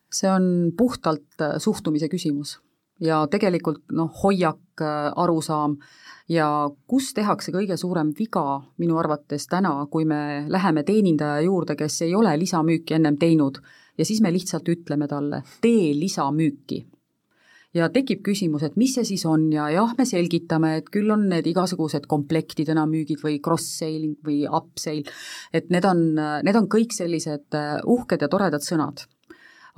[0.09, 2.55] see on puhtalt suhtumise küsimus
[3.03, 5.77] ja tegelikult noh, hoiak, äh, arusaam.
[6.29, 12.03] Ja kus tehakse kõige suurem viga minu arvates täna, kui me läheme teenindaja juurde, kes
[12.05, 13.57] ei ole lisamüüki ennem teinud?
[13.97, 16.83] Ja siis me lihtsalt ütleme talle, tee lisamüüki.
[17.73, 19.51] Ja tekib küsimus, et mis see siis on?
[19.53, 25.05] Ja jah, me selgitame, et küll on need igasugused komplektidena müügid või cross-selling või up-sale,
[25.53, 26.01] et need on,
[26.45, 29.05] need on kõik sellised äh, uhked ja toredad sõnad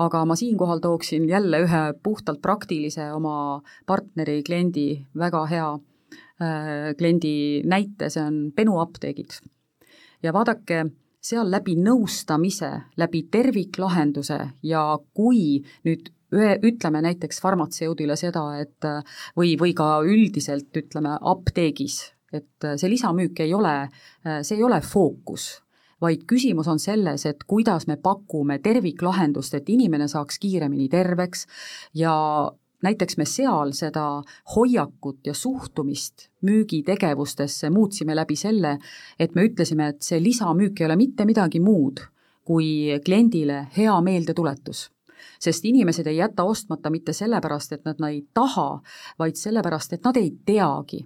[0.06, 4.88] aga ma siinkohal tooksin jälle ühe puhtalt praktilise oma partneri, kliendi,
[5.18, 7.36] väga hea äh, kliendi
[7.66, 9.40] näite, see on Benu apteegid.
[10.24, 10.86] ja vaadake,
[11.22, 14.84] seal läbi nõustamise, läbi terviklahenduse ja
[15.14, 18.88] kui nüüd ühe, ütleme näiteks farmatseudile seda, et
[19.38, 22.02] või, või ka üldiselt ütleme apteegis,
[22.34, 23.76] et see lisamüük ei ole,
[24.24, 25.52] see ei ole fookus
[26.02, 31.46] vaid küsimus on selles, et kuidas me pakume terviklahendust, et inimene saaks kiiremini terveks
[31.94, 32.14] ja
[32.82, 34.06] näiteks me seal seda
[34.56, 38.78] hoiakut ja suhtumist müügitegevustesse muutsime läbi selle,
[39.20, 42.02] et me ütlesime, et see lisamüük ei ole mitte midagi muud
[42.46, 44.90] kui kliendile hea meeldetuletus.
[45.42, 48.82] Sest inimesed ei jäta ostmata mitte sellepärast, et nad, ei taha,
[49.20, 51.04] vaid sellepärast, et nad ei teagi,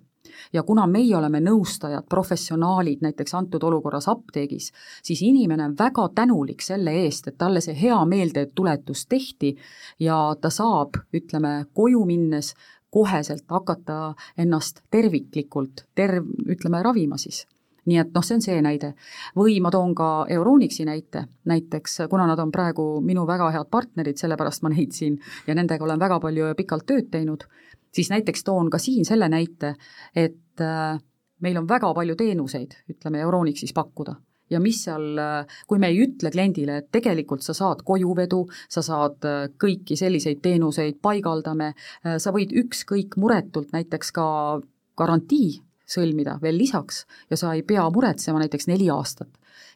[0.54, 4.72] ja kuna meie oleme nõustajad, professionaalid näiteks antud olukorras apteegis,
[5.04, 9.56] siis inimene on väga tänulik selle eest, et talle see hea meeldetuletus tehti
[10.00, 12.54] ja ta saab, ütleme, koju minnes
[12.96, 17.44] koheselt hakata ennast terviklikult terv-, ütleme, ravima siis
[17.86, 18.94] nii et noh, see on see näide.
[19.38, 24.18] või ma toon ka Euronixi näite, näiteks kuna nad on praegu minu väga head partnerid,
[24.18, 27.46] sellepärast ma neid siin ja nendega olen väga palju ja pikalt tööd teinud,
[27.96, 29.76] siis näiteks toon ka siin selle näite,
[30.16, 31.00] et äh,
[31.42, 34.16] meil on väga palju teenuseid, ütleme Euronixis pakkuda
[34.50, 35.18] ja mis seal,
[35.66, 39.26] kui me ei ütle kliendile, et tegelikult sa saad kojuvedu, sa saad
[39.62, 41.72] kõiki selliseid teenuseid, paigaldame,
[42.04, 44.28] sa võid ükskõik muretult näiteks ka
[44.98, 45.56] garantii
[45.90, 49.30] sõlmida veel lisaks ja sa ei pea muretsema näiteks neli aastat.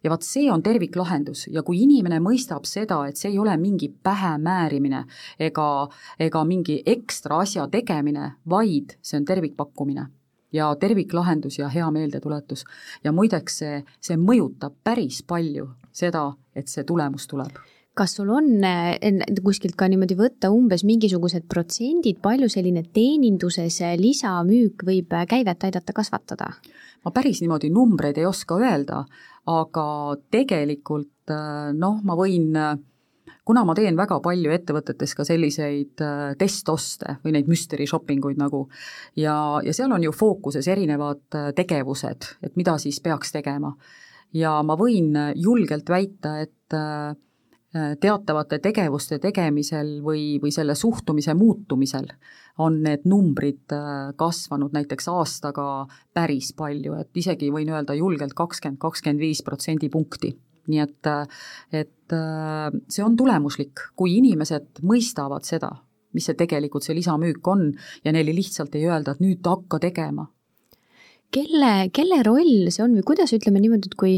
[0.04, 3.90] Ja vot see on terviklahendus ja kui inimene mõistab seda, et see ei ole mingi
[4.04, 5.04] pähemäärimine
[5.40, 5.88] ega,
[6.20, 10.08] ega mingi ekstra asja tegemine, vaid see on tervikpakkumine
[10.54, 12.66] ja terviklahendus ja hea meeldetuletus.
[13.04, 17.60] ja muideks see, see mõjutab päris palju seda, et see tulemus tuleb
[18.00, 18.64] kas sul on
[19.44, 26.54] kuskilt ka niimoodi võtta umbes mingisugused protsendid, palju selline teeninduses lisamüük võib käivet aidata kasvatada?
[27.06, 29.04] ma päris niimoodi numbreid ei oska öelda,
[29.48, 29.86] aga
[30.32, 31.34] tegelikult
[31.80, 32.56] noh, ma võin
[33.50, 36.04] kuna ma teen väga palju ettevõtetes ka selliseid
[36.40, 38.66] testoste või neid mystery shopping uid nagu
[39.18, 39.36] ja,
[39.66, 43.74] ja seal on ju fookuses erinevad tegevused, et mida siis peaks tegema.
[44.34, 46.80] ja ma võin julgelt väita, et
[47.72, 52.08] teatavate tegevuste tegemisel või, või selle suhtumise muutumisel
[52.60, 55.66] on need numbrid äh, kasvanud näiteks aastaga
[56.14, 60.36] päris palju, et isegi võin öelda julgelt kakskümmend, kakskümmend viis protsendipunkti.
[60.70, 61.38] nii et, äh,
[61.72, 62.14] et
[62.90, 65.70] see on tulemuslik, kui inimesed mõistavad seda,
[66.14, 67.72] mis see tegelikult see lisamüük on
[68.04, 70.26] ja neile lihtsalt ei öelda, et nüüd hakka tegema
[71.34, 74.18] kelle, kelle roll see on või kuidas ütleme niimoodi, et kui,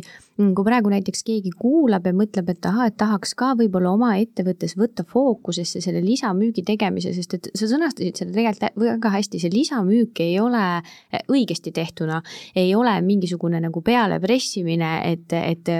[0.55, 4.75] kui praegu näiteks keegi kuulab ja mõtleb, et ahah, et tahaks ka võib-olla oma ettevõttes
[4.79, 10.21] võtta fookusesse selle lisamüügi tegemise, sest et sa sõnastasid selle tegelikult väga hästi, see lisamüük
[10.23, 12.21] ei ole eh, õigesti tehtuna,
[12.55, 15.71] ei ole mingisugune nagu pealepressimine, et, et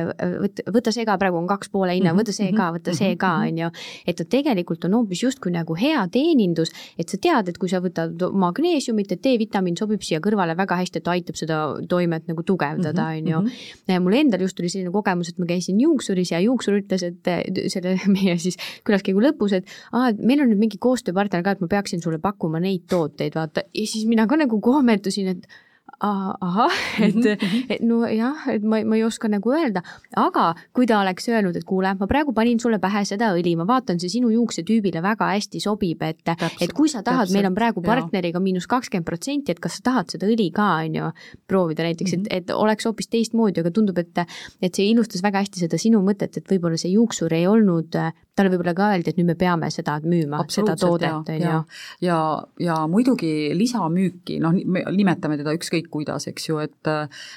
[0.42, 3.34] võta, võta see ka, praegu on kaks poole hinna, võta see ka, võta see ka,
[3.40, 3.48] mhm.
[3.48, 3.72] on ju.
[4.08, 7.82] et ta tegelikult on hoopis justkui nagu hea teenindus, et sa tead, et kui sa
[7.84, 13.10] võtad magneesiumit, et D-vitamiin sobib siia kõrvale väga hästi, et aitab seda toimet nagu tugevdada,
[13.12, 13.42] mhm, on ju.
[13.42, 14.04] Mhm.
[14.04, 17.32] mul endal just tuli selline kogemus, et ma käisin juuksuris ja juuksur ütles, et
[17.74, 21.64] selle meie siis külaskäigu lõpus, et aa, et meil on nüüd mingi koostööpartner ka, et
[21.64, 25.62] ma peaksin sulle pakkuma neid tooteid, vaata, ja siis mina ka nagu kohmetusin, et
[26.02, 29.84] ahah, et, mhm, et nojah, et ma, ma ei oska nagu öelda,
[30.18, 33.68] aga kui ta oleks öelnud, et kuule, ma praegu panin sulle pähe seda õli, ma
[33.70, 37.84] vaatan, see sinu juuksetüübile väga hästi sobib, et, et kui sa tahad, meil on praegu
[37.86, 41.12] partneriga miinus kakskümmend protsenti, et kas sa tahad seda õli ka, on ju,
[41.50, 42.42] proovida näiteks, et, mhm.
[42.42, 44.26] et oleks hoopis teistmoodi, aga tundub, et,
[44.62, 48.02] et see ilustas väga hästi seda sinu mõtet, et võib-olla see juuksur ei olnud
[48.36, 51.62] talle võib-olla ka öeldi, et nüüd me peame seda müüma, seda toodet, on ju.
[52.08, 52.20] ja,
[52.64, 56.94] ja muidugi lisamüüki, noh, me nimetame teda ükskõik kuidas, eks ju, et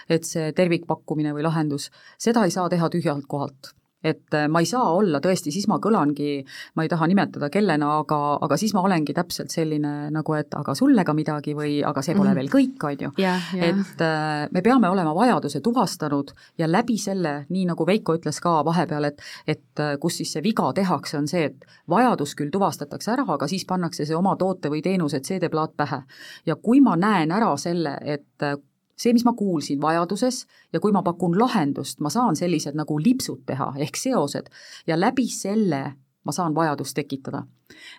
[0.08, 3.74] et see tervikpakkumine või lahendus, seda ei saa teha tühjalt kohalt
[4.04, 6.38] et äh, ma ei saa olla tõesti, siis ma kõlangi,
[6.76, 10.74] ma ei taha nimetada kellena, aga, aga siis ma olengi täpselt selline nagu, et aga
[10.78, 12.40] sulle ka midagi või aga see pole mm.
[12.40, 13.12] veel kõik, on ju.
[13.58, 18.58] et äh, me peame olema vajaduse tuvastanud ja läbi selle, nii nagu Veiko ütles ka
[18.66, 23.14] vahepeal, et et äh, kus siis see viga tehakse, on see, et vajadus küll tuvastatakse
[23.14, 26.02] ära, aga siis pannakse see oma toote või teenuse CD-plaat pähe.
[26.46, 28.48] ja kui ma näen ära selle, et
[28.96, 33.44] see, mis ma kuulsin vajaduses ja kui ma pakun lahendust, ma saan sellised nagu lipsud
[33.46, 34.50] teha ehk seosed
[34.86, 35.84] ja läbi selle
[36.24, 37.42] ma saan vajadust tekitada.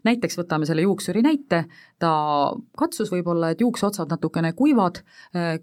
[0.03, 1.65] näiteks võtame selle juuksuri näite,
[1.99, 2.11] ta
[2.77, 5.01] katsus võib-olla, et juukseotsad natukene kuivad,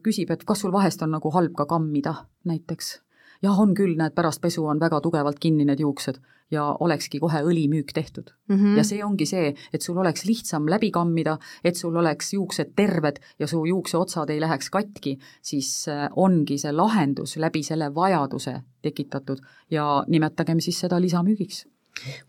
[0.03, 2.15] küsib, et kas sul vahest on nagu halb ka kammida
[2.45, 3.01] näiteks.
[3.43, 6.21] Jah, on küll, näed, pärast pesu on väga tugevalt kinni need juuksed
[6.53, 8.57] ja olekski kohe õlimüük tehtud mm.
[8.57, 8.77] -hmm.
[8.77, 13.21] ja see ongi see, et sul oleks lihtsam läbi kammida, et sul oleks juuksed terved
[13.39, 19.41] ja su juukseotsad ei läheks katki, siis äh, ongi see lahendus läbi selle vajaduse tekitatud
[19.71, 21.67] ja nimetagem siis seda lisamüügiks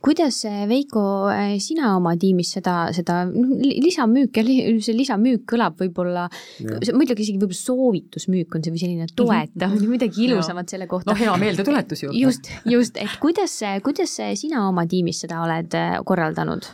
[0.04, 5.80] kuidas, äh, Veiko, äh, sina oma tiimis seda, seda noh, lisamüük ja see lisamüük kõlab
[5.82, 6.28] võib-olla,
[6.62, 9.16] ütleks isegi võib-olla soovitusmüük on see või selline mhm.
[9.18, 11.12] toetav või midagi ilusamat selle kohta.
[11.12, 12.14] no hea meeldetuletus ju.
[12.18, 16.70] just, just, et kuidas, kuidas sina oma tiimis seda oled äh, korraldanud?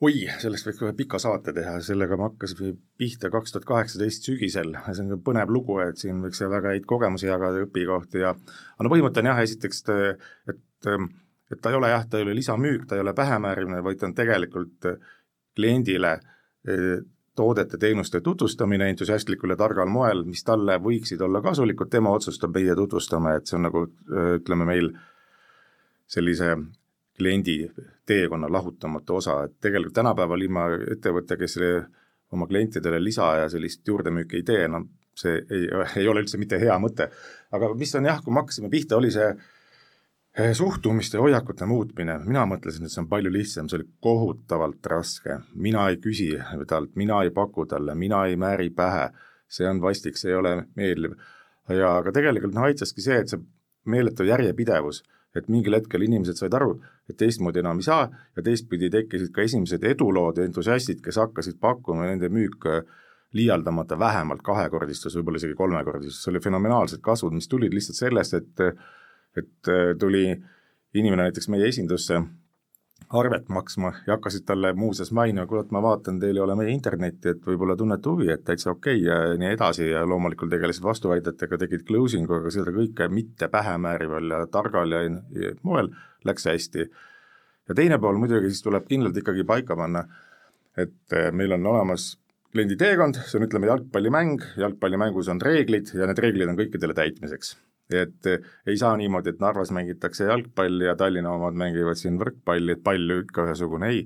[0.00, 4.72] oi, sellest võiks kohe pika saate teha, sellega me hakkasime pihta kaks tuhat kaheksateist sügisel,
[4.88, 8.86] see on põnev lugu, et siin võiks väga häid kogemusi jagada ja õpikohti ja aga
[8.86, 10.24] no põhimõte on jah, esiteks, et,
[10.54, 10.90] et
[11.50, 14.06] et ta ei ole jah, ta ei ole lisamüük, ta ei ole pähemäärimine, vaid ta
[14.06, 14.98] on tegelikult äh,
[15.56, 17.00] kliendile äh,
[17.36, 23.36] toodete-teenuste tutvustamine entusiastlikul ja targal moel, mis talle võiksid olla kasulikud, tema otsustab, meie tutvustame,
[23.38, 24.92] et see on nagu äh, ütleme meil
[26.10, 26.56] sellise
[27.18, 27.56] kliendi
[28.06, 31.58] teekonna lahutamatu osa, et tegelikult tänapäeval ilma ettevõte, kes
[32.32, 34.86] oma klientidele lisa ja sellist juurdemüüki ei tee, no
[35.18, 35.66] see ei,
[36.00, 37.10] ei ole üldse mitte hea mõte.
[37.52, 39.48] aga mis on jah, kui me hakkasime pihta, oli see äh,
[40.52, 45.40] suhtumiste ja hoiakute muutmine, mina mõtlesin, et see on palju lihtsam, see oli kohutavalt raske.
[45.54, 46.30] mina ei küsi
[46.68, 49.10] talt, mina ei paku talle, mina ei määri pähe,
[49.48, 51.16] see on vastik, see ei ole meeldiv.
[51.68, 53.38] ja aga tegelikult noh, aitaski see, et sa
[53.86, 55.02] meeletu järjepidevus,
[55.34, 59.42] et mingil hetkel inimesed said aru, et teistmoodi enam ei saa ja teistpidi tekkisid ka
[59.42, 62.66] esimesed edulood ja entusiastid, kes hakkasid pakkuma nende müük
[63.32, 68.64] liialdamata vähemalt kahekordistus, võib-olla isegi kolmekordistus, see oli fenomenaalsed kasvud, mis tulid lihtsalt sellest, et
[69.38, 70.24] et tuli
[70.94, 72.18] inimene näiteks meie esindusse
[73.10, 76.70] arvet maksma ja hakkasid talle muuseas mainima, kuule, et ma vaatan, teil ei ole meie
[76.74, 79.88] internetti, et võib-olla tunnete huvi, et täitsa okei okay, ja nii edasi.
[79.90, 85.02] Ja loomulikult tegelesid vastuväidetega, tegid closing'u, aga seda kõike mitte pähemäärival ja targal ja,
[85.42, 85.90] ja moel
[86.26, 86.86] läks hästi.
[87.68, 90.04] ja teine pool muidugi siis tuleb kindlalt ikkagi paika panna,
[90.78, 92.12] et eh, meil on olemas
[92.50, 97.56] kliendi teekond, see on ütleme jalgpallimäng, jalgpallimängus on reeglid ja need reeglid on kõikidele täitmiseks
[97.96, 102.76] et eh, ei saa niimoodi, et Narvas mängitakse jalgpalli ja Tallinna omad mängivad siin võrkpalli,
[102.76, 104.04] et pall ikka ühesugune, ei,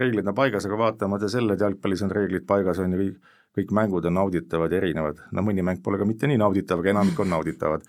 [0.00, 3.72] reeglid on paigas, aga vaatamata sellele, et jalgpallis on reeglid paigas, on ju kõik, kõik
[3.78, 7.20] mängud on nauditavad ja erinevad, no mõni mäng pole ka mitte nii nauditav, aga enamik
[7.22, 7.86] on nauditavad.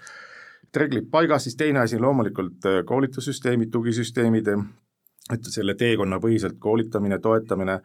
[0.66, 4.50] et reeglid paigas, siis teine asi loomulikult eh, koolitussüsteemid, tugisüsteemid,
[5.34, 7.80] et selle teekonnapõhiselt koolitamine, toetamine,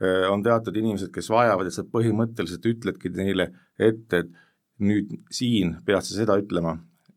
[0.00, 4.30] eh, on teatud inimesed, kes vajavad, et sa põhimõtteliselt ütledki neile ette, et
[4.78, 6.76] nüüd siin pead sa seda ütlema,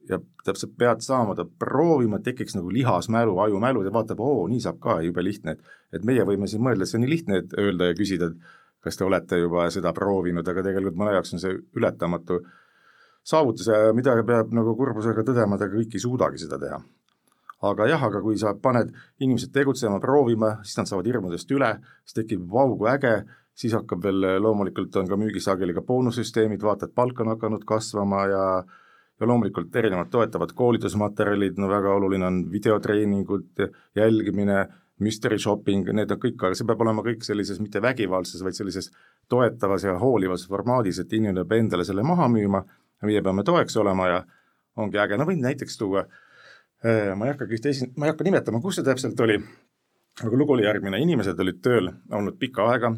[0.09, 4.79] ja täpselt pead saama ta proovima, tekiks nagu lihasmälu, ajumälu, ta vaatab, oo, nii saab
[4.81, 7.53] ka, jube lihtne, et et meie võime siin mõelda, et see on nii lihtne, et
[7.57, 11.41] öelda ja küsida, et kas te olete juba seda proovinud, aga tegelikult mõne jaoks on
[11.43, 12.39] see ületamatu
[13.25, 16.79] saavutus ja midagi peab nagu kurbusega tõdema, ega kõik ei suudagi seda teha.
[17.69, 21.73] aga jah, aga kui sa paned inimesed tegutsema, proovima, siis nad saavad hirmudest üle,
[22.05, 26.63] siis tekib vau, kui äge, siis hakkab veel, loomulikult on ka müügis sageli ka boonussüsteemid,
[26.63, 28.45] vaata, et palk on hakanud kasvama ja
[29.19, 33.63] ja loomulikult erinevad toetavad koolitusmaterjalid, no väga oluline on videotreeningud,
[33.95, 34.65] jälgimine,
[34.99, 38.89] mystery shopping, need on kõik, aga see peab olema kõik sellises mitte vägivaldses, vaid sellises
[39.31, 42.63] toetavas ja hoolivas formaadis, et inimene peab endale selle maha müüma,
[43.07, 44.19] meie peame toeks olema ja
[44.79, 46.03] ongi äge, no võin näiteks tuua,
[46.83, 49.39] äh, ma ei hakkagi ühte esi-, ma ei hakka nimetama, kus see täpselt oli,
[50.19, 52.93] aga lugu oli järgmine, inimesed olid tööl olnud pikka aega,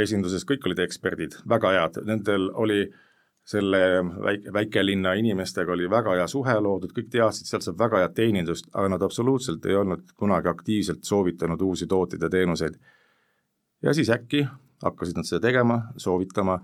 [0.00, 3.00] esinduses kõik olid eksperdid, väga head, nendel oli äh,
[3.44, 3.78] selle
[4.22, 8.68] väike, väikelinna inimestega oli väga hea suhe loodud, kõik teadsid, sealt saab väga head teenindust,
[8.72, 12.78] aga nad absoluutselt ei olnud kunagi aktiivselt soovitanud uusi tooteid ja teenuseid.
[13.82, 14.46] ja siis äkki
[14.82, 16.60] hakkasid nad seda tegema, soovitama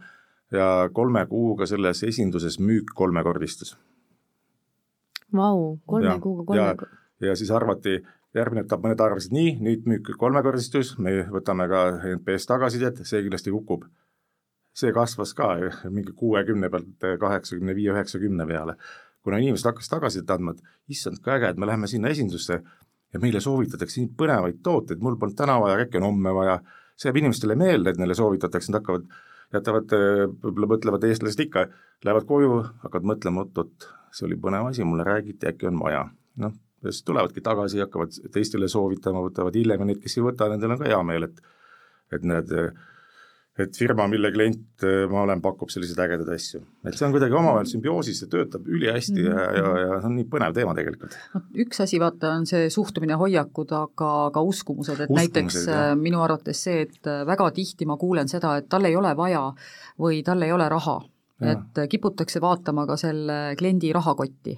[0.53, 3.77] ja kolme kuuga selles esinduses müük kolmekordistus.
[5.35, 6.75] Vau, kolme ja, kuuga kolme ja,
[7.21, 7.99] ja siis arvati,
[8.35, 13.53] järgmine etapp, mõned arvasid nii, nüüd müük kolmekordistus, me võtame ka NPS tagasisidet, see kindlasti
[13.53, 13.89] kukub
[14.79, 15.51] see kasvas ka
[15.91, 18.77] mingi kuuekümne pealt kaheksakümne viie, üheksakümne peale.
[19.23, 22.63] kuna inimesed hakkasid tagasisidet andma, et issand, kui äge, et me läheme sinna esindusse
[23.13, 26.59] ja meile soovitatakse nii põnevaid tooteid, mul polnud täna vaja, äkki on homme vaja,
[26.97, 29.09] see jääb inimestele meelde, et neile soovitatakse, nad hakkavad,
[29.55, 29.95] jätavad,
[30.45, 31.67] võib-olla mõtlevad eestlased ikka,
[32.07, 36.07] lähevad koju, hakkavad mõtlema, oot-oot, see oli põnev asi, mulle räägiti, äkki on vaja.
[36.39, 36.55] noh,
[36.85, 40.81] siis tulevadki tagasi, hakkavad teistele soovitama, võtavad hiljem ja need, kes ei võta, nendel on
[40.81, 41.43] ka hea meel, et
[42.17, 42.53] et need
[43.63, 46.61] et firma, mille klient äh, ma olen, pakub selliseid ägedaid asju.
[46.87, 50.15] et see on kuidagi omavahel sümbioosis, see töötab ülihästi mm ja, ja, ja see on
[50.19, 51.17] nii põnev teema tegelikult.
[51.35, 55.85] noh, üks asi vaata on see suhtumine, hoiakud, aga ka uskumused, et uskumused, näiteks jah.
[55.91, 59.15] Äh, minu arvates see, et äh, väga tihti ma kuulen seda, et tal ei ole
[59.19, 59.45] vaja
[60.01, 61.01] või tal ei ole raha,
[61.49, 64.57] et kiputakse vaatama ka selle kliendi rahakotti.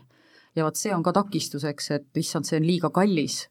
[0.57, 3.47] ja vot see on ka takistuseks, et issand, see on liiga kallis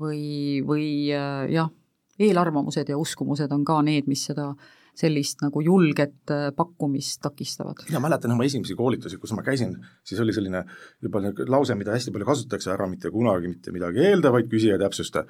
[0.00, 1.70] või, või jah,
[2.18, 4.52] eelarvamused ja uskumused on ka need, mis seda
[4.98, 7.84] sellist nagu julget äh, pakkumist takistavad.
[7.88, 10.64] mina mäletan oma esimesi koolitusi, kus ma käisin, siis oli selline
[11.02, 14.72] juba niisugune lause, mida hästi palju kasutatakse, ära mitte kunagi mitte midagi eelda, vaid küsi
[14.72, 15.24] ja täpsusta.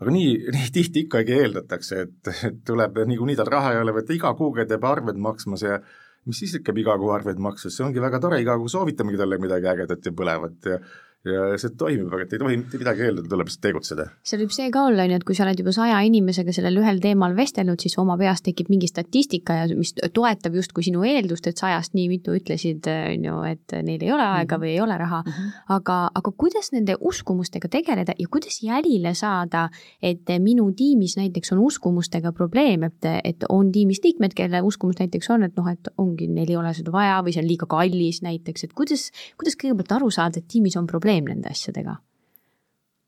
[0.00, 4.12] aga nii, nii tihti ikkagi eeldatakse, et, et tuleb niikuinii tal raha ei ole, võtta
[4.16, 5.80] iga kuu käib arved maksmas ja
[6.26, 9.38] mis siis ikka iga kuu arveid maksmas, see ongi väga tore, iga kuu soovitamegi talle
[9.40, 10.78] midagi ägedat ja põlevat ja
[11.26, 14.06] ja see toimib, aga et ei tohi mitte midagi eeldada, tuleb lihtsalt tegutseda.
[14.26, 16.80] seal võib see ka olla, on ju, et kui sa oled juba saja inimesega sellel
[16.82, 21.48] ühel teemal vestelnud, siis oma peas tekib mingi statistika ja mis toetab justkui sinu eeldust,
[21.50, 24.98] et sajast nii mitu ütlesid, on ju, et neil ei ole aega või ei ole
[25.00, 25.32] raha mm.
[25.32, 25.56] -hmm.
[25.76, 29.68] aga, aga kuidas nende uskumustega tegeleda ja kuidas jälile saada,
[30.02, 35.30] et minu tiimis näiteks on uskumustega probleem, et, et on tiimis liikmed, kelle uskumus näiteks
[35.30, 38.22] on, et noh, et ongi, neil ei ole seda vaja või see on liiga kallis
[38.22, 41.96] näiteks, et kuidas, kuidas kõigepealt aru saada, et tiimis on probleem probleem nende asjadega?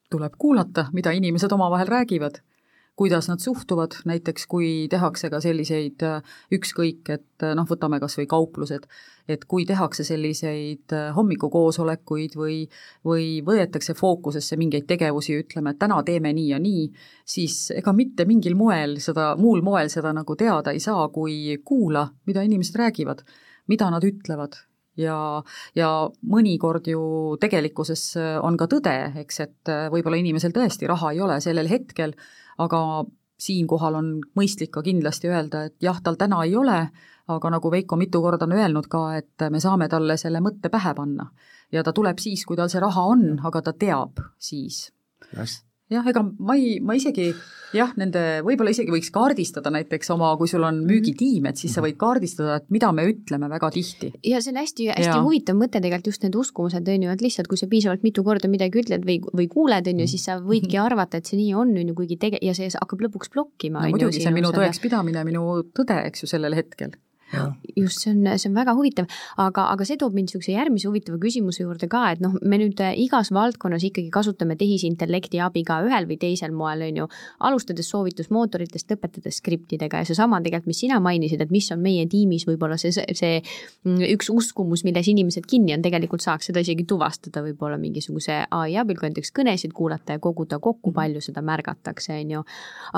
[0.09, 2.39] tuleb kuulata, mida inimesed omavahel räägivad,
[2.97, 6.01] kuidas nad suhtuvad, näiteks kui tehakse ka selliseid
[6.57, 8.87] ükskõik, et noh, võtame kas või kauplused,
[9.29, 12.57] et kui tehakse selliseid äh, hommikukoosolekuid või,
[13.05, 16.89] või võetakse fookusesse mingeid tegevusi, ütleme, et täna teeme nii ja nii,
[17.29, 22.09] siis ega mitte mingil moel seda, muul moel seda nagu teada ei saa, kui kuula,
[22.25, 23.21] mida inimesed räägivad,
[23.69, 24.57] mida nad ütlevad
[24.99, 25.19] ja,
[25.79, 25.91] ja
[26.27, 27.03] mõnikord ju
[27.41, 28.11] tegelikkuses
[28.43, 32.17] on ka tõde, eks, et võib-olla inimesel tõesti raha ei ole sellel hetkel,
[32.59, 32.83] aga
[33.39, 36.81] siinkohal on mõistlik ka kindlasti öelda, et jah, tal täna ei ole,
[37.29, 40.95] aga nagu Veiko mitu korda on öelnud ka, et me saame talle selle mõtte pähe
[40.95, 41.31] panna.
[41.73, 44.89] ja ta tuleb siis, kui tal see raha on, aga ta teab siis.
[45.93, 47.31] Jah, ega ma ei, ma isegi
[47.77, 51.83] jah, nende, võib-olla isegi võiks kaardistada näiteks oma, kui sul on müügitiim, et siis sa
[51.85, 54.13] võid kaardistada, et mida me ütleme väga tihti.
[54.27, 55.19] ja see on hästi, hästi ja.
[55.25, 58.51] huvitav mõte tegelikult just need uskumused, on ju, et lihtsalt kui sa piisavalt mitu korda
[58.51, 60.87] midagi ütled või, või kuuled, on ju, siis sa võidki mhm.
[60.87, 63.85] arvata, et see nii on, on ju, kuigi tege-, ja see hakkab lõpuks blokkima.
[63.85, 65.45] no muidugi, see on minu tõekspidamine, minu
[65.77, 66.97] tõde, eks ju, sellel hetkel
[67.77, 69.09] just, see on, see on väga huvitav,
[69.41, 72.81] aga, aga see toob mind niisuguse järgmise huvitava küsimuse juurde ka, et noh, me nüüd
[72.85, 77.09] äh, igas valdkonnas ikkagi kasutame tehisintellekti abi ka ühel või teisel moel, on ju,
[77.49, 82.47] alustades soovitusmootoritest, lõpetades skriptidega ja seesama tegelikult, mis sina mainisid, et mis on meie tiimis
[82.49, 87.45] võib-olla see, see mm, üks uskumus, milles inimesed kinni on, tegelikult saaks seda isegi tuvastada
[87.45, 92.35] võib-olla mingisuguse ai abil, kui näiteks kõnesid kuulata ja koguda kokku, palju seda märgatakse, on
[92.39, 92.45] ju.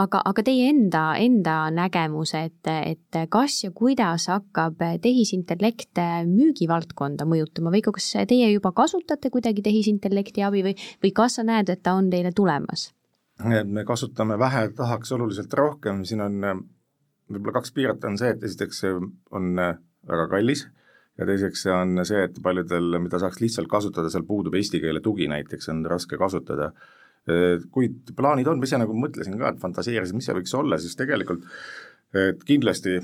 [0.00, 5.98] aga, aga teie enda, enda nägemus, et, et kas ja kuidas kuidas hakkab tehisintellekt
[6.28, 11.70] müügivaldkonda mõjutama või kas teie juba kasutate kuidagi tehisintellekti abi või, või kas sa näed,
[11.70, 12.92] et ta on teile tulemas?
[13.40, 16.36] me kasutame vähe, tahaks oluliselt rohkem, siin on
[17.30, 18.92] võib-olla kaks piirat on see, et esiteks see
[19.30, 20.66] on väga kallis
[21.16, 25.00] ja teiseks see on see, et paljudel, mida saaks lihtsalt kasutada, seal puudub eesti keele
[25.00, 26.72] tugi näiteks, on raske kasutada.
[27.70, 30.96] kuid plaanid on, ma ise nagu mõtlesin ka, et fantaseerisin, mis see võiks olla, siis
[30.96, 31.44] tegelikult
[32.14, 32.98] et kindlasti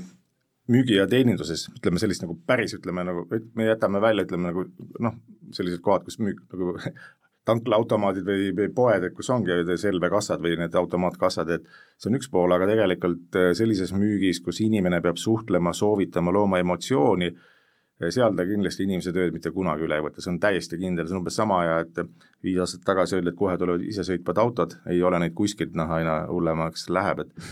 [0.71, 4.65] müügi ja teeninduses, ütleme sellist nagu päris, ütleme nagu, me jätame välja, ütleme nagu
[5.03, 5.15] noh,
[5.55, 6.75] sellised kohad, kus müük nagu
[7.47, 12.17] tanklaautomaadid või, või poed, et kus ongi Selve kassad või need automaatkassad, et see on
[12.19, 18.09] üks pool, aga tegelikult äh, sellises müügis, kus inimene peab suhtlema, soovitama, looma emotsiooni, äh,
[18.11, 21.15] seal ta kindlasti inimese tööd mitte kunagi üle ei võta, see on täiesti kindel, see
[21.15, 22.03] on umbes sama ja et
[22.43, 26.25] viis aastat tagasi öeldi, et kohe tulevad isesõitvad autod, ei ole neid kuskilt, noh, aina
[26.27, 27.47] hullemaks läheb, et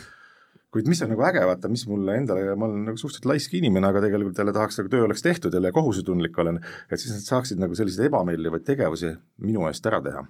[0.75, 3.87] kuid mis on nagu äge, vaata, mis mulle endale, ma olen nagu suhteliselt laisk inimene,
[3.87, 6.59] aga tegelikult jälle tahaks nagu töö oleks tehtud jälle kohusetundlik olen,
[6.91, 9.13] et siis nad saaksid nagu selliseid ebameeldivaid tegevusi
[9.47, 10.25] minu eest ära teha.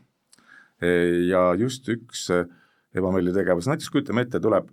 [0.85, 0.91] E,
[1.31, 2.27] ja just üks
[2.95, 4.69] ebameeldiv tegevus, näiteks kujutame ette, tuleb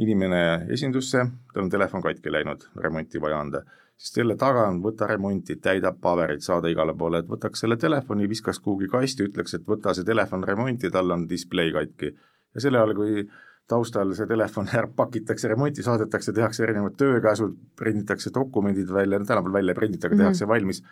[0.00, 0.42] inimene
[0.72, 3.62] esindusse, tal on telefon katki läinud, remonti vaja anda,
[4.00, 8.28] siis selle taga on võta remonti, täidab pabereid, saada igale poole, et võtaks selle telefoni,
[8.30, 12.14] viskaks kuhugi kasti, ütleks, et võta see telefon remonti, tal on display katki.
[12.54, 13.26] ja selle ajal, kui
[13.68, 19.80] taustal see telefon pakitakse, remonti saadetakse, tehakse erinevad töökäsud, prinditakse dokumendid välja, tänapäeval välja ei
[19.80, 20.54] prindita, aga tehakse mm -hmm.
[20.54, 20.84] valmis.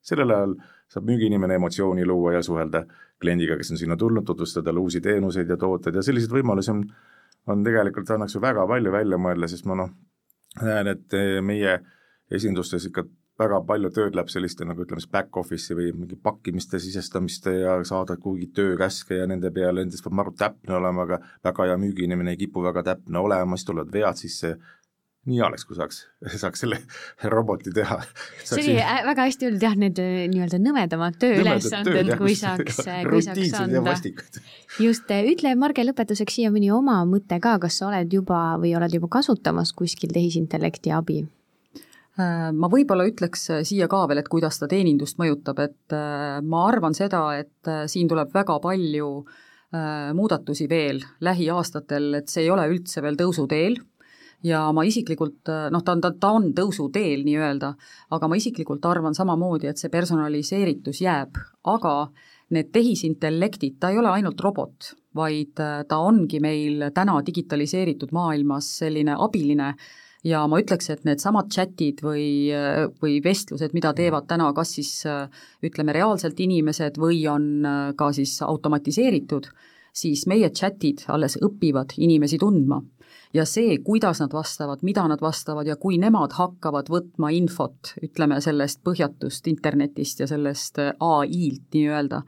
[0.00, 0.52] sellel ajal
[0.88, 2.84] saab müügiinimene emotsiooni luua ja suhelda
[3.20, 6.84] kliendiga, kes on sinna tulnud, tutvustada talle uusi teenuseid ja tooteid ja selliseid võimalusi on,
[7.46, 9.90] on tegelikult, annaks ju väga palju välja mõelda, sest ma noh,
[10.62, 11.80] näen, et meie
[12.30, 13.04] esindustes ikka
[13.38, 17.76] väga palju tööd läheb selliste nagu ütleme siis back office'i või mingi pakkimiste sisestamiste ja
[17.86, 22.34] saada kuhugi töökäske ja nende peale, nendest peab maru täpne olema, aga väga hea müügiinimene
[22.34, 24.56] ei kipu väga täpne olema, siis tulevad vead sisse
[25.28, 26.00] nii hea oleks, kui saaks,
[26.42, 26.78] saaks selle
[27.32, 28.00] roboti teha.
[28.42, 28.76] see oli
[29.08, 33.96] väga hästi öeldud jah, need äh, nii-öelda nõmedamad tööülesanded, kui saaks, äh, kui saaks anda.
[34.82, 38.74] just, äh, ütle Marge lõpetuseks siia mõni oma mõte ka, kas sa oled juba või
[38.78, 41.22] oled juba kasutamas kuskil tehisintellekti abi?
[42.18, 46.40] Äh, ma võib-olla ütleks äh, siia ka veel, et kuidas ta teenindust mõjutab, et äh,
[46.42, 49.12] ma arvan seda, et siin tuleb väga palju
[50.16, 53.74] muudatusi veel lähiaastatel, et see ei ole üldse veel tõusuteel.
[54.48, 57.74] Ja ma isiklikult noh, ta on, ta, ta on tõusuteel nii-öelda,
[58.16, 61.36] aga ma isiklikult arvan samamoodi, et see personaliseeritus jääb,
[61.68, 61.94] aga
[62.56, 69.20] need tehisintellektid, ta ei ole ainult robot, vaid ta ongi meil täna digitaliseeritud maailmas selline
[69.20, 69.92] abiline äh,
[70.26, 72.50] ja ma ütleks, et needsamad chatid või,
[73.02, 74.92] või vestlused, mida teevad täna kas siis
[75.64, 77.48] ütleme, reaalselt inimesed või on
[77.98, 79.50] ka siis automatiseeritud,
[79.94, 82.82] siis meie chatid alles õpivad inimesi tundma.
[83.32, 88.40] ja see, kuidas nad vastavad, mida nad vastavad ja kui nemad hakkavad võtma infot, ütleme
[88.40, 92.22] sellest põhjatust internetist ja sellest ai-lt nii-öelda,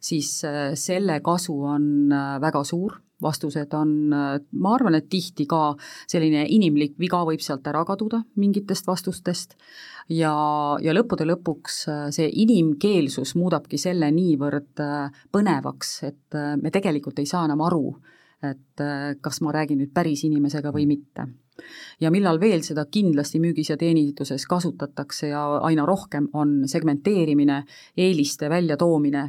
[0.00, 0.36] siis
[0.78, 5.74] selle kasu on väga suur vastused on, ma arvan, et tihti ka
[6.10, 9.54] selline inimlik viga võib sealt ära kaduda mingitest vastustest.
[10.12, 10.34] Ja,
[10.84, 17.22] ja lõppude lõpuks äh, see inimkeelsus muudabki selle niivõrd äh, põnevaks, et äh, me tegelikult
[17.22, 17.94] ei saa enam aru,
[18.50, 18.84] et
[19.20, 21.28] kas ma räägin nüüd päris inimesega või mitte.
[22.02, 27.60] Ja millal veel seda kindlasti müügis ja teeninduses kasutatakse ja aina rohkem, on segmenteerimine,
[27.96, 29.24] eeliste väljatoomine,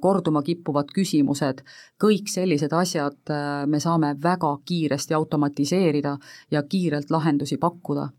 [0.00, 1.62] korduma kippuvad küsimused,
[2.02, 3.32] kõik sellised asjad
[3.66, 6.18] me saame väga kiiresti automatiseerida
[6.50, 8.10] ja kiirelt lahendusi pakkuda.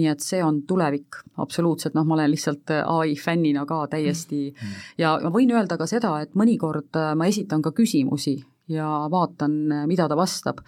[0.00, 4.78] Nii et see on tulevik, absoluutselt, noh, ma olen lihtsalt ai fännina ka täiesti mm.
[5.02, 8.38] ja ma võin öelda ka seda, et mõnikord ma esitan ka küsimusi
[8.68, 10.62] ja vaatan, mida ta vastab,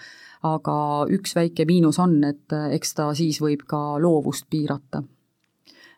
[0.44, 0.76] aga
[1.12, 5.02] üks väike miinus on, et eks ta siis võib ka loovust piirata.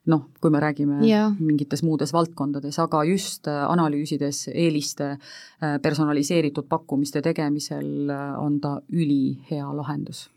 [0.07, 1.25] Noh, kui me räägime ja.
[1.39, 5.17] mingites muudes valdkondades, aga just analüüsides eeliste
[5.83, 10.29] personaliseeritud pakkumiste tegemisel on ta ülihea lahendus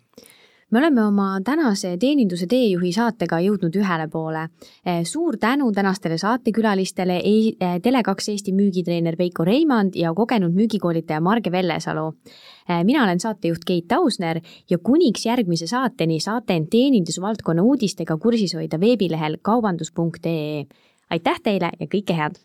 [0.70, 4.43] me oleme oma tänase teeninduse teejuhi saatega jõudnud ühele poole.
[4.86, 11.51] Eh, suur tänu tänastele saatekülalistele, eh, Tele2 Eesti müügitreener Veiko Reimand ja kogenud müügikoolitaja Marge
[11.51, 12.13] Vellesalu.
[12.70, 18.53] Eh, mina olen saatejuht Keit Ausner ja kuniks järgmise saateni saate end teenindusvaldkonna uudistega kursis
[18.53, 20.65] hoida veebilehel kaubandus.ee.
[21.09, 22.38] aitäh teile ja kõike head!